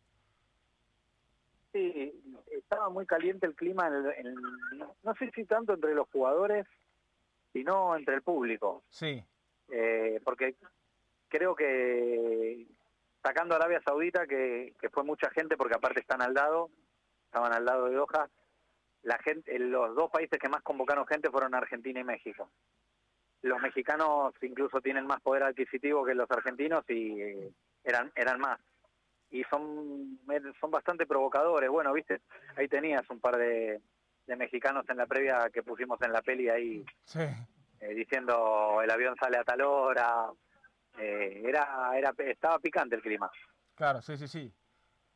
Sí, 1.73 2.23
estaba 2.77 2.91
muy 2.91 3.07
caliente 3.07 3.47
el 3.47 3.55
clima, 3.55 3.87
en 3.89 3.95
el- 3.95 4.13
en- 4.19 4.79
no, 5.03 5.15
sé 5.19 5.31
si 5.35 5.45
tanto 5.47 5.73
entre 5.73 5.95
los 5.95 6.07
jugadores, 6.11 6.67
sino 7.55 7.97
entre 7.97 8.15
el 8.17 8.23
público. 8.23 8.83
Sí, 8.91 9.25
eh, 9.71 10.21
porque 10.23 10.57
creo 11.29 11.57
que 11.57 12.67
sacando 13.23 13.55
a 13.55 13.57
Arabia 13.59 13.81
Saudita, 13.81 14.27
que, 14.27 14.75
que 14.79 14.91
fue 14.91 15.05
mucha 15.05 15.31
gente, 15.31 15.57
porque 15.57 15.75
aparte 15.75 16.01
están 16.01 16.21
al 16.21 16.35
lado, 16.35 16.69
estaban 17.25 17.53
al 17.55 17.65
lado 17.65 17.87
de 17.87 17.95
Doha, 17.97 18.29
la 19.03 19.19
gente, 19.19 19.59
los 19.59 19.95
dos 19.97 20.11
países 20.11 20.39
que 20.39 20.49
más 20.49 20.63
convocaron 20.63 21.07
gente 21.07 21.31
fueron 21.31 21.55
Argentina 21.55 21.99
y 22.01 22.05
México. 22.05 22.51
Los 23.43 23.61
mexicanos 23.63 24.35
incluso 24.43 24.81
tienen 24.83 25.07
más 25.07 25.21
poder 25.23 25.45
adquisitivo 25.45 26.05
que 26.05 26.15
los 26.15 26.31
argentinos 26.31 26.85
y 26.89 27.21
eh, 27.23 27.53
eran 27.85 28.13
eran 28.17 28.39
más. 28.39 28.61
Y 29.31 29.43
son 29.45 30.21
son 30.61 30.71
bastante 30.71 31.07
provocadores. 31.07 31.69
Bueno, 31.69 31.93
viste, 31.93 32.21
ahí 32.57 32.69
tenías 32.69 33.09
un 33.11 33.21
par 33.21 33.37
de, 33.37 33.81
de 34.27 34.37
mexicanos 34.37 34.85
en 34.89 34.97
la 34.97 35.07
previa 35.07 35.51
que 35.53 35.63
pusimos 35.63 36.01
en 36.03 36.13
la 36.13 36.23
peli 36.23 36.49
ahí 36.49 36.85
sí. 37.05 37.21
eh, 37.81 37.95
diciendo 37.95 38.81
el 38.83 38.91
avión 38.91 39.17
sale 39.21 39.39
a 39.39 39.45
tal 39.45 39.63
hora. 39.63 40.27
Eh, 40.99 41.43
era, 41.45 41.91
era, 41.97 42.15
estaba 42.19 42.59
picante 42.59 42.97
el 42.97 43.03
clima. 43.03 43.31
Claro, 43.75 44.01
sí, 44.01 44.17
sí, 44.17 44.27
sí. 44.29 44.53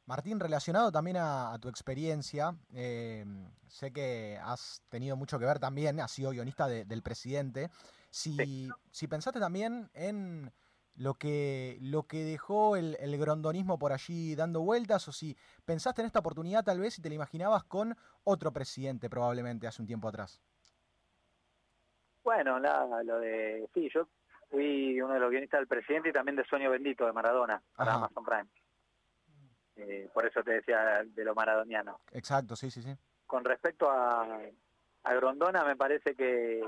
Martín, 0.06 0.40
relacionado 0.40 0.90
también 0.90 1.16
a, 1.18 1.56
tu 1.60 1.68
experiencia, 1.68 2.54
eh, 2.74 3.24
sé 3.68 3.92
que 3.92 4.38
has 4.42 4.82
tenido 4.88 5.16
mucho 5.16 5.38
que 5.38 5.46
ver 5.46 5.60
también, 5.60 6.00
has 6.00 6.10
sido 6.10 6.30
guionista 6.30 6.66
del 6.66 7.02
presidente. 7.02 7.70
Si, 8.10 8.68
si 8.90 9.06
pensaste 9.06 9.38
también 9.38 9.88
en 9.94 10.52
lo 11.00 11.14
que, 11.14 11.78
lo 11.80 12.02
que 12.02 12.24
dejó 12.24 12.76
el, 12.76 12.94
el, 13.00 13.18
grondonismo 13.18 13.78
por 13.78 13.92
allí 13.92 14.34
dando 14.34 14.60
vueltas, 14.60 15.08
o 15.08 15.12
si 15.12 15.34
pensaste 15.64 16.02
en 16.02 16.06
esta 16.06 16.18
oportunidad 16.18 16.62
tal 16.62 16.78
vez 16.78 16.98
y 16.98 17.02
te 17.02 17.08
la 17.08 17.14
imaginabas 17.14 17.64
con 17.64 17.96
otro 18.22 18.52
presidente 18.52 19.08
probablemente 19.08 19.66
hace 19.66 19.80
un 19.80 19.88
tiempo 19.88 20.08
atrás. 20.08 20.42
Bueno, 22.22 22.58
lo 22.58 23.18
de... 23.18 23.66
Sí, 23.72 23.88
yo 23.94 24.08
fui 24.50 25.00
uno 25.00 25.14
de 25.14 25.20
los 25.20 25.30
guionistas 25.30 25.60
del 25.60 25.68
presidente 25.68 26.10
y 26.10 26.12
también 26.12 26.36
de 26.36 26.44
Sueño 26.44 26.70
Bendito 26.70 27.06
de 27.06 27.14
Maradona 27.14 27.62
para 27.74 27.94
Amazon 27.94 28.22
Prime. 28.22 28.48
Eh, 29.76 30.10
por 30.12 30.26
eso 30.26 30.42
te 30.42 30.52
decía 30.52 31.02
de 31.02 31.24
lo 31.24 31.34
maradoniano. 31.34 32.00
Exacto, 32.12 32.56
sí, 32.56 32.70
sí, 32.70 32.82
sí. 32.82 32.94
Con 33.26 33.42
respecto 33.46 33.90
a, 33.90 34.38
a 35.04 35.14
Grondona, 35.14 35.64
me 35.64 35.76
parece 35.76 36.14
que 36.14 36.62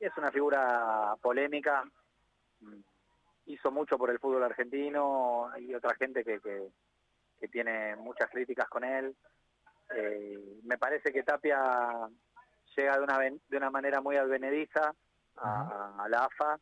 es 0.00 0.16
una 0.16 0.30
figura 0.30 1.14
polémica, 1.20 1.84
hizo 3.48 3.70
mucho 3.70 3.98
por 3.98 4.10
el 4.10 4.18
fútbol 4.18 4.44
argentino, 4.44 5.48
hay 5.50 5.74
otra 5.74 5.94
gente 5.94 6.22
que, 6.24 6.40
que, 6.40 7.48
tiene 7.48 7.96
muchas 7.96 8.28
críticas 8.30 8.68
con 8.68 8.84
él. 8.84 9.16
Eh, 9.94 10.60
me 10.64 10.76
parece 10.76 11.12
que 11.12 11.22
Tapia 11.22 11.90
llega 12.76 12.96
de 12.98 13.02
una, 13.02 13.18
de 13.18 13.56
una 13.56 13.70
manera 13.70 14.00
muy 14.00 14.16
advenediza 14.16 14.94
a, 15.36 15.94
a 15.98 16.08
la 16.08 16.24
AFA, 16.24 16.60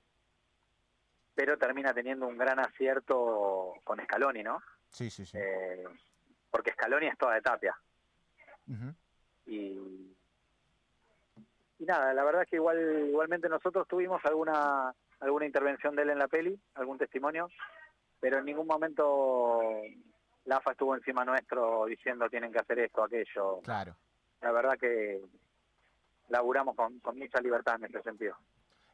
pero 1.34 1.58
termina 1.58 1.92
teniendo 1.92 2.26
un 2.28 2.38
gran 2.38 2.60
acierto 2.60 3.74
con 3.82 4.00
Scaloni, 4.00 4.42
¿no? 4.44 4.62
Sí, 4.90 5.10
sí, 5.10 5.26
sí. 5.26 5.38
Eh, 5.38 5.84
porque 6.50 6.72
Scaloni 6.72 7.08
es 7.08 7.18
toda 7.18 7.34
de 7.34 7.42
tapia. 7.42 7.76
y, 9.46 10.14
y 11.78 11.84
nada, 11.84 12.14
la 12.14 12.24
verdad 12.24 12.42
es 12.42 12.48
que 12.48 12.56
igual 12.56 13.08
igualmente 13.08 13.48
nosotros 13.48 13.88
tuvimos 13.88 14.24
alguna 14.24 14.94
alguna 15.20 15.46
intervención 15.46 15.96
de 15.96 16.02
él 16.02 16.10
en 16.10 16.18
la 16.18 16.28
peli, 16.28 16.58
algún 16.74 16.98
testimonio, 16.98 17.48
pero 18.20 18.38
en 18.38 18.44
ningún 18.44 18.66
momento 18.66 19.60
la 20.44 20.56
AFA 20.56 20.72
estuvo 20.72 20.94
encima 20.94 21.24
nuestro 21.24 21.86
diciendo 21.86 22.28
tienen 22.28 22.52
que 22.52 22.58
hacer 22.58 22.78
esto, 22.80 23.04
aquello. 23.04 23.60
Claro. 23.62 23.96
La 24.40 24.52
verdad 24.52 24.78
que 24.78 25.20
laburamos 26.28 26.76
con, 26.76 26.98
con 27.00 27.18
mucha 27.18 27.40
libertad 27.40 27.76
en 27.76 27.84
ese 27.84 28.02
sentido. 28.02 28.36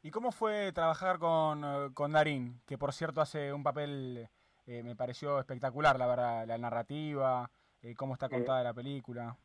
¿Y 0.03 0.11
cómo 0.11 0.33
fue 0.33 0.73
trabajar 0.73 1.19
con, 1.19 1.65
eh, 1.65 1.91
con 1.95 2.13
Darín, 2.13 2.61
que 2.67 2.77
por 2.77 2.93
cierto 2.93 3.21
hace 3.21 3.53
un 3.53 3.63
papel 3.63 4.29
eh, 4.67 4.83
me 4.83 4.97
pareció 4.97 5.39
espectacular, 5.39 5.99
la 5.99 6.07
verdad, 6.07 6.47
la 6.47 6.59
narrativa, 6.59 7.51
eh, 7.83 7.95
cómo 7.95 8.15
está 8.15 8.29
contada 8.29 8.63
la 8.63 8.75
película. 8.75 9.37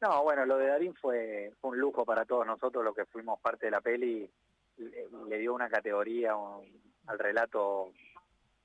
No, 0.00 0.22
bueno, 0.22 0.44
lo 0.46 0.56
de 0.56 0.66
Darín 0.66 0.94
fue, 0.94 1.52
un 1.62 1.78
lujo 1.78 2.04
para 2.04 2.24
todos 2.24 2.46
nosotros, 2.46 2.84
los 2.84 2.94
que 2.94 3.04
fuimos 3.06 3.40
parte 3.40 3.66
de 3.66 3.70
la 3.70 3.80
peli, 3.80 4.28
le, 4.76 5.38
dio 5.38 5.54
una 5.54 5.68
categoría 5.68 6.34
al 7.06 7.18
relato 7.18 7.92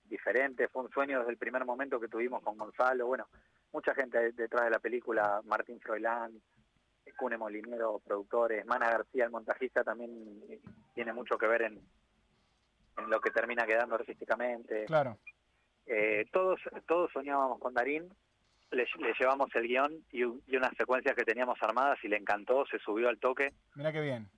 diferente, 0.06 0.68
fue 0.68 0.84
un 0.84 0.92
sueño 0.92 1.20
desde 1.20 1.32
el 1.32 1.38
primer 1.38 1.66
momento 1.66 2.00
que 2.00 2.08
tuvimos 2.08 2.42
con 2.42 2.58
Gonzalo, 2.58 3.08
bueno, 3.08 3.28
mucha 3.74 3.94
gente 3.94 4.32
detrás 4.32 4.66
de 4.66 4.72
la 4.72 4.80
película, 4.80 5.42
Martín 5.46 5.80
Froilán, 5.80 6.42
Cune 7.18 7.38
Molinero, 7.38 8.00
productores, 8.00 8.66
Mana 8.66 8.90
García, 8.90 9.26
el 9.26 9.32
montajista, 9.32 9.84
también 9.84 10.12
tiene 10.94 11.12
mucho 11.14 11.38
que 11.38 11.48
ver 11.48 11.64
en, 11.64 11.82
en 12.98 13.10
lo 13.10 13.20
que 13.20 13.32
termina 13.32 13.66
quedando 13.66 13.96
artísticamente. 13.96 14.86
Claro. 14.86 15.18
Eh, 15.86 16.26
todos, 16.32 16.60
todos 16.86 17.12
soñábamos 17.12 17.60
con 17.60 17.74
Darín, 17.74 18.10
le, 18.72 18.86
llevamos 19.20 19.50
el 19.56 19.68
guion 19.68 20.04
y, 20.12 20.24
unas 20.24 20.76
secuencias 20.78 21.16
que 21.16 21.24
teníamos 21.24 21.58
armadas 21.62 21.98
y 22.04 22.08
le 22.08 22.18
encantó, 22.18 22.66
se 22.66 22.80
subió 22.80 23.10
al 23.10 23.20
toque. 23.20 23.54
Mira 23.76 23.92
qué 23.92 24.02
bien. 24.02 24.30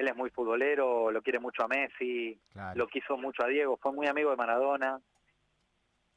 Él 0.00 0.08
es 0.08 0.16
muy 0.16 0.30
futbolero, 0.30 1.10
lo 1.10 1.20
quiere 1.20 1.38
mucho 1.38 1.62
a 1.62 1.68
Messi, 1.68 2.40
lo 2.74 2.86
quiso 2.86 3.18
mucho 3.18 3.44
a 3.44 3.48
Diego, 3.48 3.76
fue 3.76 3.92
muy 3.92 4.06
amigo 4.06 4.30
de 4.30 4.36
Maradona. 4.36 4.98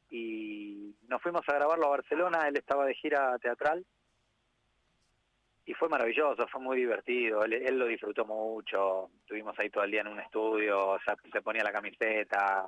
Y 0.10 0.96
nos 1.10 1.22
fuimos 1.22 1.42
a 1.50 1.54
grabarlo 1.56 1.88
a 1.88 1.98
Barcelona, 1.98 2.48
él 2.48 2.56
estaba 2.56 2.86
de 2.86 2.94
gira 2.96 3.38
teatral 3.40 3.86
y 5.66 5.74
fue 5.74 5.90
maravilloso, 5.90 6.48
fue 6.48 6.62
muy 6.62 6.78
divertido, 6.78 7.44
él, 7.44 7.78
lo 7.78 7.88
disfrutó 7.88 8.24
mucho, 8.24 9.10
estuvimos 9.20 9.60
ahí 9.60 9.70
todo 9.70 9.84
el 9.84 9.92
día 9.92 10.00
en 10.00 10.08
un 10.08 10.20
estudio, 10.22 10.98
se, 11.34 11.42
ponía 11.42 11.64
la 11.66 11.74
camiseta, 11.74 12.66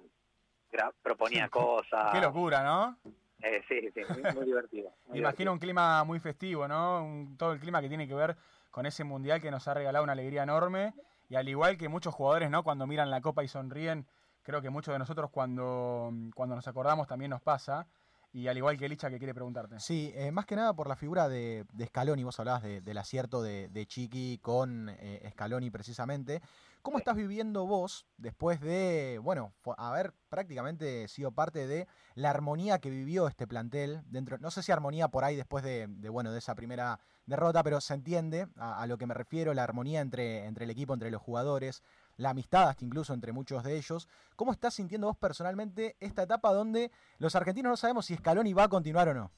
proponía 1.02 1.48
cosas. 1.48 2.12
Qué 2.12 2.20
locura, 2.20 2.62
¿no? 2.62 2.98
Eh, 3.42 3.64
sí, 3.70 3.90
sí, 3.94 4.02
muy, 4.36 4.46
divertido. 4.46 4.92
Imagino 5.14 5.54
un 5.54 5.60
clima 5.60 6.04
muy 6.04 6.20
festivo, 6.20 6.68
¿no? 6.68 7.30
todo 7.38 7.54
el 7.54 7.60
clima 7.62 7.80
que 7.80 7.88
tiene 7.88 8.06
que 8.06 8.16
ver 8.16 8.36
con 8.76 8.86
ese 8.86 9.06
mundial 9.06 9.40
que 9.40 9.52
nos 9.52 9.70
ha 9.70 9.74
regalado 9.74 10.04
una 10.04 10.12
alegría 10.12 10.44
enorme 10.44 10.94
y 11.30 11.36
al 11.36 11.48
igual 11.48 11.78
que 11.78 11.88
muchos 11.88 12.14
jugadores, 12.14 12.50
¿no? 12.50 12.62
Cuando 12.62 12.86
miran 12.86 13.10
la 13.10 13.22
copa 13.22 13.42
y 13.42 13.48
sonríen, 13.48 14.06
creo 14.42 14.62
que 14.62 14.70
muchos 14.70 14.94
de 14.94 15.00
nosotros 15.00 15.30
cuando, 15.32 16.12
cuando 16.36 16.58
nos 16.58 16.68
acordamos 16.68 17.08
también 17.08 17.32
nos 17.32 17.42
pasa. 17.42 17.88
Y 18.34 18.50
al 18.50 18.58
igual 18.58 18.78
que 18.78 18.90
Licha 18.90 19.10
que 19.10 19.18
quiere 19.18 19.34
preguntarte. 19.34 19.80
Sí, 19.80 20.12
eh, 20.14 20.30
más 20.30 20.46
que 20.46 20.58
nada 20.58 20.74
por 20.74 20.90
la 20.90 20.98
figura 20.98 21.30
de, 21.30 21.64
de 21.72 21.86
Scaloni, 21.86 22.26
vos 22.26 22.38
hablabas 22.38 22.64
del 22.64 22.98
acierto 22.98 23.42
de, 23.42 23.86
Chiqui 23.88 24.40
con 24.40 24.90
eh, 24.90 25.26
Scaloni 25.32 25.72
precisamente. 25.72 26.42
¿Cómo 26.82 26.98
estás 26.98 27.16
viviendo 27.16 27.66
vos 27.66 28.06
después 28.18 28.60
de, 28.60 29.22
bueno, 29.24 29.54
haber 29.78 30.14
prácticamente 30.28 31.08
sido 31.08 31.32
parte 31.32 31.66
de 31.66 31.88
la 32.14 32.30
armonía 32.30 32.80
que 32.80 32.90
vivió 32.90 33.30
este 33.30 33.48
plantel 33.48 34.02
dentro, 34.06 34.38
no 34.38 34.52
sé 34.52 34.62
si 34.62 34.74
armonía 34.74 35.08
por 35.08 35.24
ahí 35.24 35.38
después 35.38 35.64
de, 35.64 35.88
bueno, 36.10 36.34
de 36.34 36.40
esa 36.40 36.56
primera 36.56 37.00
derrota, 37.26 37.64
pero 37.64 37.82
se 37.82 37.94
entiende 37.94 38.48
a, 38.58 38.86
lo 38.88 38.98
que 38.98 39.08
me 39.08 39.14
refiero, 39.14 39.54
la 39.54 39.64
armonía 39.64 40.02
entre, 40.02 40.46
entre 40.46 40.66
el 40.66 40.72
equipo, 40.72 40.94
entre 40.94 41.12
los 41.12 41.22
jugadores, 41.22 41.84
la 42.18 42.32
amistad 42.32 42.70
hasta 42.70 42.86
incluso 42.86 43.14
entre 43.14 43.32
muchos 43.32 43.64
de 43.64 43.78
ellos. 43.78 44.08
¿Cómo 44.36 44.52
estás 44.52 44.74
sintiendo 44.74 45.08
vos 45.08 45.18
personalmente 45.18 45.96
esta 46.00 46.24
etapa 46.24 46.54
donde 46.54 46.92
los 47.20 47.36
argentinos 47.36 47.70
no 47.72 47.78
sabemos 47.78 48.06
si 48.06 48.16
Scaloni 48.16 48.54
va 48.54 48.64
a 48.64 48.70
continuar 48.70 49.10
o 49.10 49.14
no? 49.14 49.32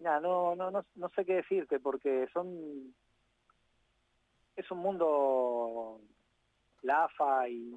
no, 0.00 0.54
no, 0.54 0.70
no, 0.70 0.84
no 0.94 1.08
sé 1.10 1.24
qué 1.24 1.34
decirte 1.34 1.80
porque 1.80 2.28
son 2.32 2.94
es 4.56 4.70
un 4.70 4.78
mundo 4.78 6.00
la 6.82 7.04
AFA 7.04 7.48
y, 7.48 7.76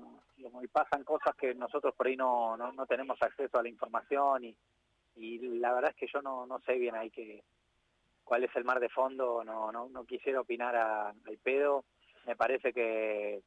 pasan 0.71 1.03
cosas 1.03 1.35
que 1.35 1.53
nosotros 1.53 1.93
por 1.95 2.07
ahí 2.07 2.15
no, 2.15 2.55
no, 2.55 2.85
tenemos 2.85 3.21
acceso 3.21 3.57
a 3.57 3.63
la 3.63 3.69
información 3.69 4.45
y, 4.45 4.55
y 5.15 5.37
la 5.59 5.73
verdad 5.73 5.91
es 5.91 5.97
que 5.97 6.07
yo 6.11 6.21
no, 6.21 6.45
no 6.45 6.59
sé 6.61 6.73
bien 6.73 6.95
ahí 6.95 7.11
que 7.11 7.43
cuál 8.31 8.45
es 8.45 8.55
el 8.55 8.63
mar 8.63 8.79
de 8.79 8.87
fondo, 8.87 9.43
no, 9.43 9.73
no, 9.73 9.89
no 9.89 10.05
quisiera 10.05 10.39
opinar 10.39 10.73
al 10.73 11.37
pedo, 11.43 11.83
me 12.25 12.37
parece 12.37 12.71
que 12.71 13.41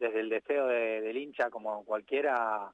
desde 0.00 0.18
el 0.18 0.28
deseo 0.28 0.66
del 0.66 1.16
hincha 1.16 1.48
como 1.48 1.84
cualquiera, 1.84 2.72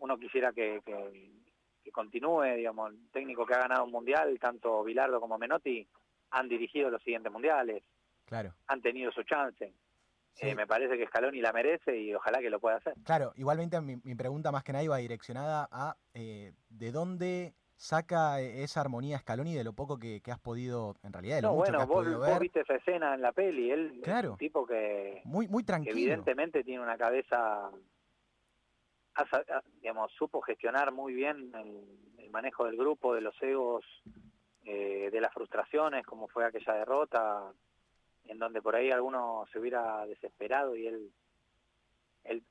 uno 0.00 0.18
quisiera 0.18 0.52
que, 0.52 0.80
que, 0.84 1.92
continúe, 1.92 2.56
digamos, 2.56 2.90
el 2.90 3.08
técnico 3.12 3.46
que 3.46 3.54
ha 3.54 3.60
ganado 3.60 3.84
un 3.84 3.92
mundial, 3.92 4.36
tanto 4.40 4.82
Bilardo 4.82 5.20
como 5.20 5.38
Menotti, 5.38 5.86
han 6.30 6.48
dirigido 6.48 6.90
los 6.90 7.04
siguientes 7.04 7.30
mundiales, 7.30 7.84
claro. 8.24 8.52
han 8.66 8.82
tenido 8.82 9.12
su 9.12 9.22
chance. 9.22 9.72
Eh, 10.40 10.56
me 10.56 10.66
parece 10.66 10.98
que 10.98 11.06
Scaloni 11.06 11.40
la 11.40 11.52
merece 11.52 11.96
y 11.96 12.12
ojalá 12.12 12.40
que 12.40 12.50
lo 12.50 12.58
pueda 12.58 12.78
hacer. 12.78 12.94
Claro, 13.04 13.32
igualmente 13.36 13.80
mi, 13.80 13.96
pregunta 14.16 14.50
más 14.50 14.64
que 14.64 14.72
nada 14.72 14.82
iba 14.82 14.96
direccionada 14.96 15.68
a 15.70 15.96
eh, 16.14 16.52
de 16.68 16.90
dónde 16.90 17.54
saca 17.76 18.40
esa 18.40 18.80
armonía 18.80 19.18
Scaloni 19.18 19.54
de 19.54 19.64
lo 19.64 19.74
poco 19.74 19.98
que, 19.98 20.20
has 20.26 20.38
podido, 20.38 20.96
en 21.02 21.12
realidad, 21.12 21.36
de 21.36 21.42
lo 21.42 21.48
no, 21.48 21.54
mucho 21.54 21.72
bueno, 21.72 21.78
que 21.78 21.82
has 21.82 21.88
vos, 21.88 22.04
podido 22.04 22.18
vos 22.18 22.38
viste 22.40 22.60
esa 22.60 22.74
escena 22.74 23.14
en 23.14 23.20
la 23.20 23.32
peli, 23.32 23.70
él 23.70 24.00
claro. 24.02 24.28
es 24.28 24.32
un 24.32 24.38
tipo 24.38 24.66
que, 24.66 25.20
muy, 25.24 25.46
muy 25.48 25.62
tranquilo. 25.62 25.96
evidentemente 25.96 26.64
tiene 26.64 26.82
una 26.82 26.96
cabeza, 26.96 27.70
digamos, 29.80 30.10
supo 30.12 30.40
gestionar 30.40 30.92
muy 30.92 31.14
bien 31.14 31.52
el, 31.54 32.30
manejo 32.30 32.66
del 32.66 32.76
grupo, 32.76 33.14
de 33.14 33.20
los 33.22 33.40
egos, 33.42 33.84
eh, 34.64 35.08
de 35.10 35.20
las 35.20 35.32
frustraciones, 35.32 36.04
como 36.04 36.28
fue 36.28 36.44
aquella 36.44 36.74
derrota, 36.74 37.52
en 38.24 38.38
donde 38.38 38.60
por 38.60 38.74
ahí 38.76 38.90
alguno 38.90 39.46
se 39.52 39.58
hubiera 39.58 40.04
desesperado 40.06 40.76
y 40.76 40.86
él, 40.86 41.12
él, 42.24 42.42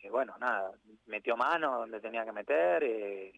eh, 0.00 0.10
bueno, 0.10 0.36
nada, 0.38 0.70
metió 1.06 1.36
mano 1.36 1.78
donde 1.78 2.00
tenía 2.00 2.24
que 2.24 2.32
meter, 2.32 2.84
eh, 2.84 3.32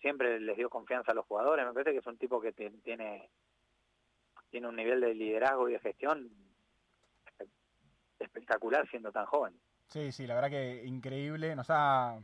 siempre 0.00 0.40
les 0.40 0.56
dio 0.56 0.68
confianza 0.68 1.12
a 1.12 1.14
los 1.14 1.26
jugadores. 1.26 1.66
Me 1.66 1.72
parece 1.72 1.92
que 1.92 1.98
es 1.98 2.06
un 2.06 2.18
tipo 2.18 2.40
que 2.40 2.52
tiene 2.52 3.28
tiene 4.50 4.68
un 4.68 4.76
nivel 4.76 5.00
de 5.00 5.14
liderazgo 5.14 5.68
y 5.68 5.72
de 5.72 5.80
gestión 5.80 6.30
espectacular 8.20 8.88
siendo 8.88 9.10
tan 9.10 9.26
joven. 9.26 9.58
Sí, 9.88 10.12
sí, 10.12 10.26
la 10.26 10.34
verdad 10.36 10.50
que 10.50 10.84
increíble. 10.84 11.56
Nos 11.56 11.66
ha, 11.70 12.20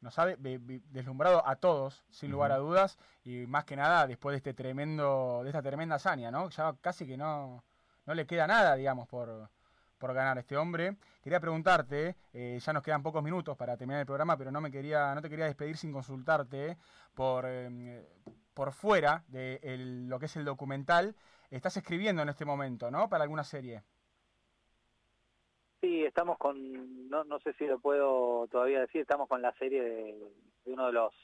nos 0.00 0.18
ha 0.18 0.26
deslumbrado 0.36 1.46
a 1.46 1.56
todos, 1.56 2.04
sin 2.10 2.30
lugar 2.30 2.52
a 2.52 2.58
dudas, 2.58 2.98
y 3.24 3.46
más 3.46 3.64
que 3.64 3.74
nada 3.74 4.06
después 4.06 4.34
de 4.34 4.36
este 4.36 4.54
tremendo, 4.54 5.40
de 5.42 5.50
esta 5.50 5.62
tremenda 5.62 5.96
hazaña, 5.96 6.30
¿no? 6.30 6.48
Ya 6.50 6.74
casi 6.80 7.06
que 7.06 7.16
no, 7.16 7.64
no 8.06 8.14
le 8.14 8.26
queda 8.26 8.46
nada, 8.46 8.76
digamos, 8.76 9.08
por, 9.08 9.50
por 9.98 10.14
ganar 10.14 10.38
este 10.38 10.56
hombre. 10.56 10.96
Quería 11.22 11.40
preguntarte, 11.40 12.16
eh, 12.32 12.58
ya 12.60 12.72
nos 12.72 12.82
quedan 12.82 13.02
pocos 13.02 13.22
minutos 13.22 13.56
para 13.56 13.76
terminar 13.76 14.00
el 14.00 14.06
programa, 14.06 14.36
pero 14.36 14.50
no 14.50 14.60
me 14.60 14.70
quería, 14.70 15.14
no 15.14 15.22
te 15.22 15.30
quería 15.30 15.46
despedir 15.46 15.76
sin 15.76 15.92
consultarte 15.92 16.76
por, 17.14 17.44
eh, 17.46 18.06
por 18.52 18.72
fuera 18.72 19.24
de 19.28 19.60
lo 20.08 20.18
que 20.18 20.26
es 20.26 20.36
el 20.36 20.44
documental. 20.44 21.14
Estás 21.50 21.76
escribiendo 21.76 22.22
en 22.22 22.28
este 22.28 22.44
momento, 22.44 22.90
¿no? 22.90 23.08
Para 23.08 23.24
alguna 23.24 23.44
serie. 23.44 23.82
Sí, 25.80 26.02
estamos 26.04 26.38
con, 26.38 27.08
no, 27.08 27.24
no 27.24 27.38
sé 27.40 27.52
si 27.54 27.66
lo 27.66 27.78
puedo 27.78 28.46
todavía 28.48 28.80
decir, 28.80 29.02
estamos 29.02 29.28
con 29.28 29.42
la 29.42 29.52
serie 29.58 29.82
de, 29.82 30.32
uno 30.66 30.86
de 30.86 30.92
los 30.92 31.14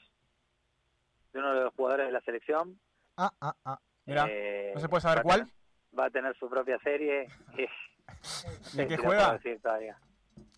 de 1.33 1.39
uno 1.39 1.53
de 1.53 1.63
los 1.63 1.73
jugadores 1.73 2.07
de 2.07 2.11
la 2.11 2.21
selección. 2.21 2.79
Ah, 3.17 3.31
ah, 3.41 3.55
ah. 3.65 3.79
Mira, 4.05 4.25
eh, 4.29 4.71
¿no 4.75 4.81
se 4.81 4.89
puede 4.89 5.01
saber 5.01 5.23
cuál? 5.23 5.49
va 5.97 6.05
a 6.05 6.09
tener 6.09 6.35
su 6.37 6.49
propia 6.49 6.79
serie. 6.79 7.27
¿De 8.73 8.87
qué 8.87 8.97
juega? 8.97 9.39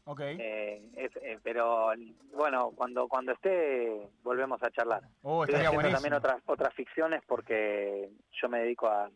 Okay. 0.05 0.37
Eh, 0.37 0.81
eh, 0.95 1.39
pero 1.43 1.93
bueno, 2.33 2.71
cuando 2.75 3.07
cuando 3.07 3.31
esté 3.31 4.09
volvemos 4.21 4.61
a 4.61 4.69
charlar. 4.69 5.01
Oh, 5.21 5.45
estaría 5.45 5.71
también 5.71 6.13
otras 6.13 6.41
otras 6.45 6.73
ficciones 6.73 7.21
porque 7.25 8.09
yo 8.41 8.49
me 8.49 8.59
dedico 8.59 8.87
a 8.87 9.09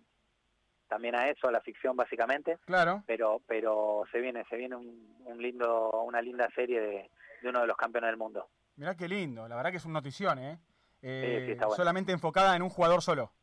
también 0.87 1.15
a 1.15 1.29
eso, 1.29 1.49
a 1.49 1.51
la 1.51 1.59
ficción 1.59 1.97
básicamente. 1.97 2.57
Claro. 2.65 3.03
Pero 3.05 3.41
pero 3.45 4.03
se 4.13 4.19
viene 4.19 4.45
se 4.49 4.55
viene 4.55 4.77
un, 4.77 5.41
lindo 5.41 5.91
una 6.03 6.21
linda 6.21 6.47
serie 6.55 6.79
de, 6.79 7.11
uno 7.43 7.61
de 7.61 7.67
los 7.67 7.75
campeones 7.75 8.09
del 8.09 8.17
mundo. 8.17 8.47
Mirá 8.77 8.95
qué 8.95 9.09
lindo, 9.09 9.45
la 9.45 9.57
verdad 9.57 9.71
que 9.71 9.77
es 9.77 9.85
una 9.85 9.95
notición, 9.95 10.39
¿eh? 10.39 10.57
eh 11.01 11.57
solamente 11.75 12.13
enfocada 12.13 12.55
en 12.55 12.61
un 12.61 12.69
jugador 12.69 13.01
solo. 13.01 13.33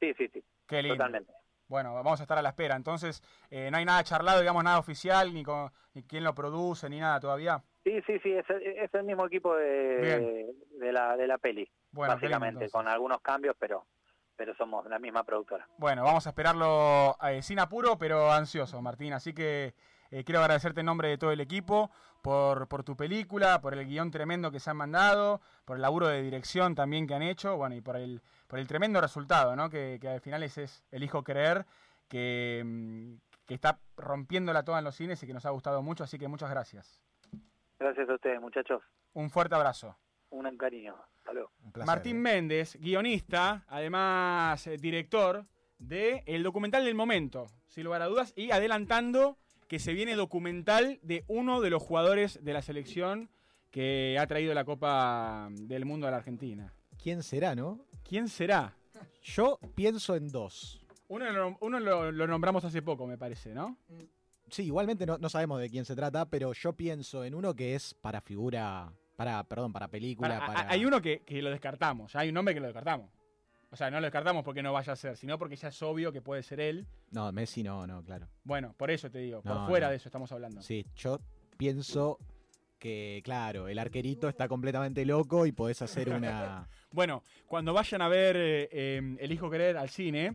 Sí, 0.00 0.14
sí, 0.16 0.28
sí. 0.32 0.42
Qué 0.66 0.82
lindo. 0.82 0.96
Totalmente. 0.96 1.32
Bueno, 1.68 1.94
vamos 1.94 2.18
a 2.20 2.22
estar 2.24 2.38
a 2.38 2.42
la 2.42 2.48
espera. 2.50 2.76
Entonces, 2.76 3.22
eh, 3.50 3.70
no 3.70 3.76
hay 3.76 3.84
nada 3.84 4.02
charlado, 4.02 4.40
digamos, 4.40 4.64
nada 4.64 4.78
oficial, 4.78 5.32
ni, 5.32 5.44
con, 5.44 5.70
ni 5.94 6.02
quién 6.02 6.24
lo 6.24 6.34
produce, 6.34 6.88
ni 6.88 6.98
nada 6.98 7.20
todavía. 7.20 7.62
Sí, 7.84 8.00
sí, 8.06 8.18
sí, 8.22 8.32
es, 8.32 8.94
el 8.94 9.04
mismo 9.04 9.26
equipo 9.26 9.54
de, 9.54 10.52
de, 10.78 10.92
la, 10.92 11.16
de 11.16 11.26
la 11.26 11.38
peli, 11.38 11.70
básicamente, 11.92 12.68
con 12.70 12.88
algunos 12.88 13.20
cambios, 13.20 13.54
pero 13.58 13.86
pero 14.38 14.54
somos 14.54 14.86
la 14.86 15.00
misma 15.00 15.24
productora. 15.24 15.66
Bueno, 15.78 16.04
vamos 16.04 16.24
a 16.26 16.30
esperarlo 16.30 17.16
eh, 17.28 17.42
sin 17.42 17.58
apuro, 17.58 17.98
pero 17.98 18.30
ansioso, 18.30 18.80
Martín. 18.80 19.12
Así 19.12 19.34
que 19.34 19.74
eh, 20.10 20.24
quiero 20.24 20.40
agradecerte 20.40 20.80
en 20.80 20.86
nombre 20.86 21.08
de 21.08 21.18
todo 21.18 21.32
el 21.32 21.40
equipo 21.40 21.90
por, 22.22 22.68
por 22.68 22.84
tu 22.84 22.96
película, 22.96 23.60
por 23.60 23.74
el 23.74 23.86
guion 23.86 24.10
tremendo 24.10 24.50
que 24.50 24.60
se 24.60 24.70
han 24.70 24.76
mandado, 24.76 25.40
por 25.64 25.76
el 25.76 25.82
laburo 25.82 26.08
de 26.08 26.22
dirección 26.22 26.74
también 26.74 27.06
que 27.06 27.14
han 27.14 27.22
hecho, 27.22 27.56
bueno, 27.56 27.74
y 27.74 27.80
por 27.80 27.96
el 27.96 28.20
por 28.46 28.58
el 28.58 28.66
tremendo 28.66 29.00
resultado, 29.00 29.54
¿no? 29.54 29.68
Que, 29.68 30.00
al 30.08 30.20
final 30.20 30.42
es 30.42 30.82
el 30.90 31.02
hijo 31.02 31.22
creer, 31.22 31.66
que, 32.08 32.62
mm, 32.64 33.14
que 33.46 33.54
está 33.54 33.78
rompiéndola 33.96 34.64
toda 34.64 34.78
en 34.78 34.84
los 34.84 34.96
cines 34.96 35.22
y 35.22 35.26
que 35.26 35.34
nos 35.34 35.44
ha 35.46 35.50
gustado 35.50 35.82
mucho, 35.82 36.04
así 36.04 36.18
que 36.18 36.28
muchas 36.28 36.50
gracias. 36.50 37.00
Gracias 37.78 38.08
a 38.08 38.14
ustedes, 38.14 38.40
muchachos. 38.40 38.82
Un 39.12 39.30
fuerte 39.30 39.54
abrazo. 39.54 39.96
Un 40.30 40.56
cariño. 40.56 40.96
Hasta 41.24 41.84
Martín 41.84 42.20
Méndez, 42.20 42.76
guionista, 42.80 43.64
además 43.68 44.66
eh, 44.66 44.76
director 44.78 45.44
de 45.78 46.22
el 46.26 46.42
documental 46.42 46.84
del 46.84 46.94
momento, 46.94 47.46
sin 47.66 47.84
lugar 47.84 48.02
a 48.02 48.06
dudas, 48.06 48.32
y 48.34 48.50
adelantando 48.50 49.36
que 49.68 49.78
se 49.78 49.92
viene 49.92 50.16
documental 50.16 50.98
de 51.02 51.24
uno 51.28 51.60
de 51.60 51.70
los 51.70 51.82
jugadores 51.82 52.42
de 52.42 52.52
la 52.52 52.62
selección 52.62 53.30
que 53.70 54.16
ha 54.18 54.26
traído 54.26 54.54
la 54.54 54.64
Copa 54.64 55.48
del 55.52 55.84
Mundo 55.84 56.06
a 56.06 56.10
la 56.10 56.16
Argentina. 56.16 56.72
¿Quién 57.00 57.22
será, 57.22 57.54
no? 57.54 57.84
¿Quién 58.02 58.28
será? 58.28 58.74
Yo 59.22 59.58
pienso 59.74 60.16
en 60.16 60.30
dos. 60.30 60.80
Uno, 61.08 61.80
lo, 61.80 62.26
nombramos 62.26 62.64
hace 62.64 62.82
poco, 62.82 63.06
me 63.06 63.16
parece, 63.16 63.54
¿no? 63.54 63.78
Sí, 64.50 64.64
igualmente 64.64 65.06
no, 65.06 65.28
sabemos 65.28 65.60
de 65.60 65.68
quién 65.68 65.84
se 65.84 65.94
trata, 65.94 66.26
pero 66.26 66.52
yo 66.54 66.72
pienso 66.72 67.24
en 67.24 67.34
uno 67.34 67.54
que 67.54 67.74
es 67.74 67.94
para 67.94 68.20
figura, 68.20 68.92
para, 69.16 69.44
perdón, 69.44 69.72
para 69.72 69.88
película. 69.88 70.66
Hay 70.68 70.84
uno 70.84 71.00
que, 71.00 71.22
lo 71.28 71.50
descartamos, 71.50 72.16
hay 72.16 72.28
un 72.28 72.34
nombre 72.34 72.54
que 72.54 72.60
lo 72.60 72.66
descartamos. 72.66 73.10
O 73.70 73.76
sea, 73.76 73.90
no 73.90 74.00
lo 74.00 74.06
descartamos 74.06 74.44
porque 74.44 74.62
no 74.62 74.72
vaya 74.72 74.94
a 74.94 74.96
ser, 74.96 75.16
sino 75.16 75.38
porque 75.38 75.56
ya 75.56 75.68
es 75.68 75.82
obvio 75.82 76.10
que 76.10 76.22
puede 76.22 76.42
ser 76.42 76.60
él. 76.60 76.86
No, 77.10 77.30
Messi 77.32 77.62
no, 77.62 77.86
no, 77.86 78.02
claro. 78.02 78.28
Bueno, 78.44 78.74
por 78.76 78.90
eso 78.90 79.10
te 79.10 79.18
digo, 79.18 79.42
por 79.42 79.66
fuera 79.66 79.90
de 79.90 79.96
eso 79.96 80.08
estamos 80.08 80.32
hablando. 80.32 80.62
Sí, 80.62 80.86
yo 80.96 81.20
pienso 81.58 82.18
que, 82.78 83.20
claro, 83.24 83.68
el 83.68 83.78
arquerito 83.78 84.28
está 84.28 84.48
completamente 84.48 85.04
loco 85.04 85.44
y 85.44 85.52
podés 85.52 85.82
hacer 85.82 86.08
una... 86.10 86.66
bueno, 86.92 87.22
cuando 87.46 87.74
vayan 87.74 88.00
a 88.00 88.08
ver 88.08 88.36
eh, 88.36 88.96
em, 88.96 89.16
El 89.20 89.32
Hijo 89.32 89.50
Querer 89.50 89.76
al 89.76 89.90
cine, 89.90 90.34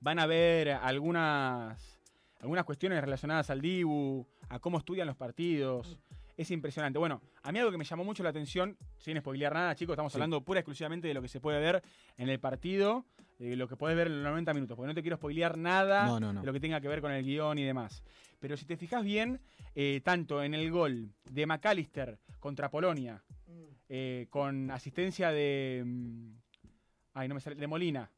van 0.00 0.18
a 0.18 0.26
ver 0.26 0.70
algunas, 0.70 2.00
algunas 2.40 2.64
cuestiones 2.64 3.00
relacionadas 3.00 3.50
al 3.50 3.60
Dibu, 3.60 4.26
a 4.48 4.58
cómo 4.58 4.78
estudian 4.78 5.06
los 5.06 5.16
partidos. 5.16 5.96
Es 6.36 6.50
impresionante. 6.50 6.98
Bueno, 6.98 7.20
a 7.42 7.52
mí 7.52 7.58
algo 7.58 7.70
que 7.70 7.78
me 7.78 7.84
llamó 7.84 8.04
mucho 8.04 8.22
la 8.22 8.30
atención, 8.30 8.76
sin 8.98 9.18
spoilear 9.18 9.52
nada, 9.52 9.74
chicos, 9.74 9.94
estamos 9.94 10.14
hablando 10.14 10.42
pura 10.42 10.60
exclusivamente 10.60 11.08
de 11.08 11.14
lo 11.14 11.22
que 11.22 11.28
se 11.28 11.40
puede 11.40 11.60
ver 11.60 11.82
en 12.16 12.28
el 12.28 12.40
partido, 12.40 13.04
de 13.38 13.56
lo 13.56 13.68
que 13.68 13.76
puedes 13.76 13.96
ver 13.96 14.06
en 14.06 14.22
los 14.22 14.30
90 14.30 14.54
minutos, 14.54 14.76
porque 14.76 14.88
no 14.88 14.94
te 14.94 15.02
quiero 15.02 15.16
spoilear 15.16 15.58
nada 15.58 16.18
de 16.18 16.46
lo 16.46 16.52
que 16.52 16.60
tenga 16.60 16.80
que 16.80 16.88
ver 16.88 17.00
con 17.00 17.12
el 17.12 17.24
guion 17.24 17.58
y 17.58 17.64
demás. 17.64 18.02
Pero 18.38 18.56
si 18.56 18.64
te 18.64 18.76
fijas 18.76 19.04
bien, 19.04 19.40
eh, 19.74 20.00
tanto 20.04 20.42
en 20.42 20.54
el 20.54 20.70
gol 20.70 21.12
de 21.30 21.46
McAllister 21.46 22.18
contra 22.40 22.70
Polonia, 22.70 23.22
mm. 23.46 23.52
eh, 23.88 24.26
con 24.30 24.70
asistencia 24.70 25.30
de. 25.30 25.82
Mm, 25.84 26.34
ay, 27.14 27.28
no 27.28 27.34
me 27.34 27.40
sale, 27.40 27.56
de 27.56 27.66
Molina. 27.66 28.10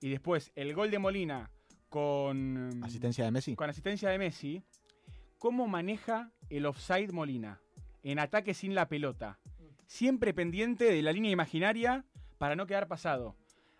Y 0.00 0.08
después 0.08 0.52
el 0.54 0.72
gol 0.72 0.90
de 0.90 0.98
Molina 0.98 1.50
con. 1.88 2.78
Mm, 2.78 2.84
¿Asistencia 2.84 3.24
de 3.24 3.30
Messi? 3.30 3.56
Con 3.56 3.68
asistencia 3.68 4.08
de 4.08 4.18
Messi. 4.18 4.62
¿Cómo 5.38 5.68
maneja 5.68 6.32
el 6.48 6.64
offside 6.64 7.12
Molina? 7.12 7.60
En 8.02 8.18
ataque 8.18 8.54
sin 8.54 8.74
la 8.74 8.88
pelota. 8.88 9.38
Siempre 9.86 10.32
pendiente 10.32 10.84
de 10.84 11.02
la 11.02 11.12
línea 11.12 11.30
imaginaria 11.30 12.04
para 12.38 12.56
no 12.56 12.66
quedar 12.66 12.88
pasado. 12.88 13.36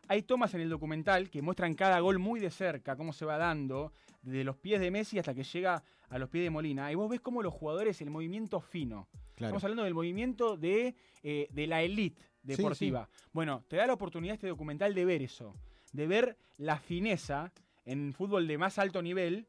Hay 0.09 0.23
tomas 0.23 0.55
en 0.55 0.61
el 0.61 0.69
documental 0.69 1.31
que 1.31 1.43
muestran 1.43 1.75
cada 1.75 1.99
gol 2.01 2.19
muy 2.19 2.41
de 2.41 2.51
cerca, 2.51 2.97
cómo 2.97 3.13
se 3.13 3.25
va 3.25 3.39
dando, 3.39 3.93
desde 4.23 4.45
los 4.45 4.57
pies 4.57 4.81
de 4.81 4.91
Messi 4.91 5.19
hasta 5.19 5.35
que 5.35 5.45
llega 5.45 5.83
a 6.09 6.19
los 6.19 6.29
pies 6.29 6.45
de 6.45 6.51
Molina. 6.51 6.93
Y 6.93 6.95
vos 6.95 7.09
ves 7.09 7.21
cómo 7.21 7.43
los 7.43 7.55
jugadores, 7.55 8.01
el 8.03 8.11
movimiento 8.11 8.61
fino. 8.61 9.09
Estamos 9.35 9.65
hablando 9.65 9.85
del 9.85 9.95
movimiento 9.95 10.57
de, 10.57 10.95
eh, 11.23 11.49
de 11.51 11.67
la 11.67 11.83
elite 11.83 12.23
deportiva. 12.43 13.09
Bueno, 13.33 13.65
te 13.67 13.77
da 13.77 13.87
la 13.87 13.95
oportunidad 13.95 14.35
este 14.35 14.49
documental 14.49 14.95
de 14.95 15.05
ver 15.05 15.23
eso, 15.23 15.55
de 15.93 16.07
ver 16.07 16.37
la 16.59 16.79
fineza 16.79 17.53
en 17.85 18.13
fútbol 18.13 18.47
de 18.47 18.59
más 18.59 18.79
alto 18.79 19.03
nivel, 19.03 19.47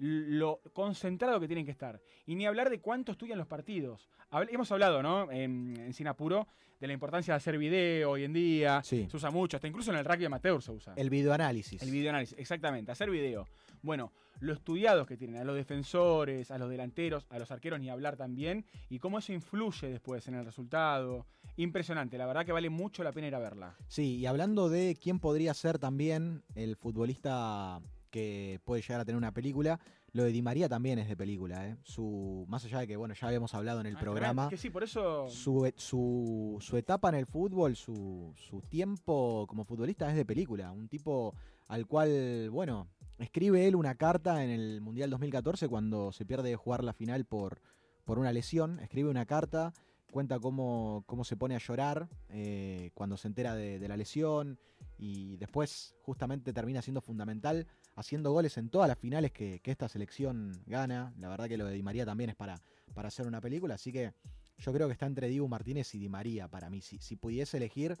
lo 0.00 0.60
concentrado 0.72 1.38
que 1.38 1.46
tienen 1.46 1.64
que 1.64 1.70
estar. 1.70 2.00
Y 2.26 2.34
ni 2.34 2.46
hablar 2.46 2.70
de 2.70 2.80
cuánto 2.80 3.12
estudian 3.12 3.38
los 3.38 3.46
partidos. 3.46 4.08
hemos 4.50 4.72
hablado, 4.72 5.02
¿no? 5.02 5.30
En, 5.30 5.74
en 5.78 5.92
Sinapuro 5.92 6.46
de 6.80 6.86
la 6.86 6.94
importancia 6.94 7.34
de 7.34 7.36
hacer 7.36 7.58
video 7.58 8.10
hoy 8.10 8.24
en 8.24 8.32
día. 8.32 8.82
Se 8.82 9.06
usa 9.12 9.30
mucho, 9.30 9.58
hasta 9.58 9.68
incluso 9.68 9.92
en 9.92 9.98
el 9.98 10.04
rugby 10.04 10.24
amateur 10.24 10.62
se 10.62 10.72
usa. 10.72 10.94
El 10.96 11.10
videoanálisis. 11.10 11.82
El 11.82 11.90
videoanálisis, 11.90 12.38
exactamente, 12.38 12.90
hacer 12.90 13.10
video. 13.10 13.46
Bueno, 13.82 14.12
lo 14.40 14.54
estudiados 14.54 15.06
que 15.06 15.18
tienen, 15.18 15.42
a 15.42 15.44
los 15.44 15.54
defensores, 15.54 16.50
a 16.50 16.56
los 16.56 16.70
delanteros, 16.70 17.26
a 17.28 17.38
los 17.38 17.50
arqueros 17.50 17.78
ni 17.80 17.90
hablar 17.90 18.16
también, 18.16 18.64
y 18.88 18.98
cómo 18.98 19.18
eso 19.18 19.32
influye 19.32 19.88
después 19.88 20.26
en 20.28 20.34
el 20.34 20.44
resultado. 20.46 21.26
Impresionante, 21.56 22.16
la 22.16 22.26
verdad 22.26 22.46
que 22.46 22.52
vale 22.52 22.70
mucho 22.70 23.04
la 23.04 23.12
pena 23.12 23.26
ir 23.26 23.34
a 23.34 23.38
verla. 23.38 23.76
Sí, 23.88 24.16
y 24.16 24.26
hablando 24.26 24.70
de 24.70 24.96
quién 25.00 25.18
podría 25.18 25.52
ser 25.52 25.78
también 25.78 26.42
el 26.54 26.76
futbolista 26.76 27.82
que 28.10 28.60
puede 28.64 28.82
llegar 28.82 29.00
a 29.00 29.04
tener 29.04 29.16
una 29.16 29.32
película, 29.32 29.80
lo 30.12 30.24
de 30.24 30.32
Di 30.32 30.42
María 30.42 30.68
también 30.68 30.98
es 30.98 31.08
de 31.08 31.16
película, 31.16 31.68
¿eh? 31.68 31.76
Su, 31.82 32.44
más 32.48 32.64
allá 32.64 32.80
de 32.80 32.86
que, 32.88 32.96
bueno, 32.96 33.14
ya 33.14 33.28
habíamos 33.28 33.54
hablado 33.54 33.80
en 33.80 33.86
el 33.86 33.96
ah, 33.96 34.00
programa. 34.00 34.48
Que 34.48 34.56
sí, 34.56 34.70
por 34.70 34.82
eso. 34.82 35.28
Su, 35.28 35.72
su, 35.76 36.56
su 36.60 36.76
etapa 36.76 37.08
en 37.10 37.14
el 37.14 37.26
fútbol, 37.26 37.76
su, 37.76 38.32
su 38.36 38.60
tiempo 38.62 39.46
como 39.48 39.64
futbolista 39.64 40.08
es 40.10 40.16
de 40.16 40.24
película. 40.24 40.72
Un 40.72 40.88
tipo 40.88 41.34
al 41.68 41.86
cual, 41.86 42.50
bueno, 42.50 42.88
escribe 43.18 43.68
él 43.68 43.76
una 43.76 43.94
carta 43.94 44.42
en 44.42 44.50
el 44.50 44.80
Mundial 44.80 45.10
2014 45.10 45.68
cuando 45.68 46.10
se 46.10 46.24
pierde 46.24 46.50
de 46.50 46.56
jugar 46.56 46.82
la 46.82 46.92
final 46.92 47.24
por, 47.24 47.60
por 48.04 48.18
una 48.18 48.32
lesión. 48.32 48.80
Escribe 48.80 49.08
una 49.08 49.26
carta, 49.26 49.72
cuenta 50.10 50.38
cómo, 50.38 51.04
cómo 51.06 51.24
se 51.24 51.36
pone 51.36 51.54
a 51.54 51.58
llorar 51.58 52.08
eh, 52.28 52.90
cuando 52.94 53.16
se 53.16 53.28
entera 53.28 53.54
de, 53.54 53.86
la 53.88 53.96
lesión 53.96 54.58
y 54.98 55.36
después 55.36 55.94
justamente 56.02 56.52
termina 56.52 56.82
siendo 56.82 57.00
fundamental 57.00 57.66
haciendo 57.96 58.32
goles 58.32 58.56
en 58.56 58.70
todas 58.70 58.88
las 58.88 58.98
finales 58.98 59.32
que, 59.32 59.60
esta 59.64 59.88
selección 59.88 60.52
gana. 60.66 61.12
La 61.18 61.28
verdad 61.28 61.48
que 61.48 61.56
lo 61.56 61.66
de 61.66 61.74
Di 61.74 61.82
María 61.82 62.04
también 62.04 62.30
es 62.30 62.36
para, 62.36 62.60
para 62.94 63.08
hacer 63.08 63.26
una 63.26 63.40
película, 63.40 63.74
así 63.74 63.92
que 63.92 64.12
yo 64.60 64.72
creo 64.72 64.86
que 64.88 64.92
está 64.92 65.06
entre 65.06 65.28
Dibu 65.28 65.48
Martínez 65.48 65.94
y 65.94 65.98
Di 65.98 66.08
María 66.08 66.48
para 66.48 66.68
mí. 66.68 66.82
Si, 66.82 66.98
si 66.98 67.16
pudiese 67.16 67.56
elegir 67.56 67.96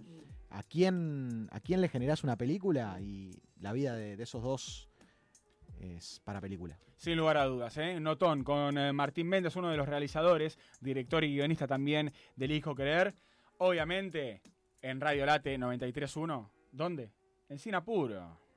a 0.50 0.62
quién, 0.62 1.48
a 1.50 1.60
quién 1.60 1.80
le 1.80 1.88
generas 1.88 2.22
una 2.22 2.36
película 2.36 3.00
y 3.00 3.30
la 3.58 3.72
vida 3.72 3.94
de, 3.94 4.22
esos 4.22 4.42
dos 4.42 4.89
es 5.80 6.20
para 6.24 6.40
película. 6.40 6.78
Sin 6.96 7.16
lugar 7.16 7.38
a 7.38 7.46
dudas, 7.46 7.76
¿eh? 7.78 7.98
Notón 7.98 8.44
con 8.44 8.76
eh, 8.76 8.92
Martín 8.92 9.28
Méndez, 9.28 9.56
uno 9.56 9.70
de 9.70 9.76
los 9.76 9.88
realizadores, 9.88 10.58
director 10.80 11.24
y 11.24 11.34
guionista 11.34 11.66
también 11.66 12.12
del 12.36 12.52
Hijo 12.52 12.74
Querer. 12.74 13.14
Obviamente, 13.58 14.42
en 14.82 15.00
Radio 15.00 15.26
Late 15.26 15.58
93.1. 15.58 16.48
¿Dónde? 16.72 17.10
En 17.48 17.58
Sinapuro. 17.58 18.49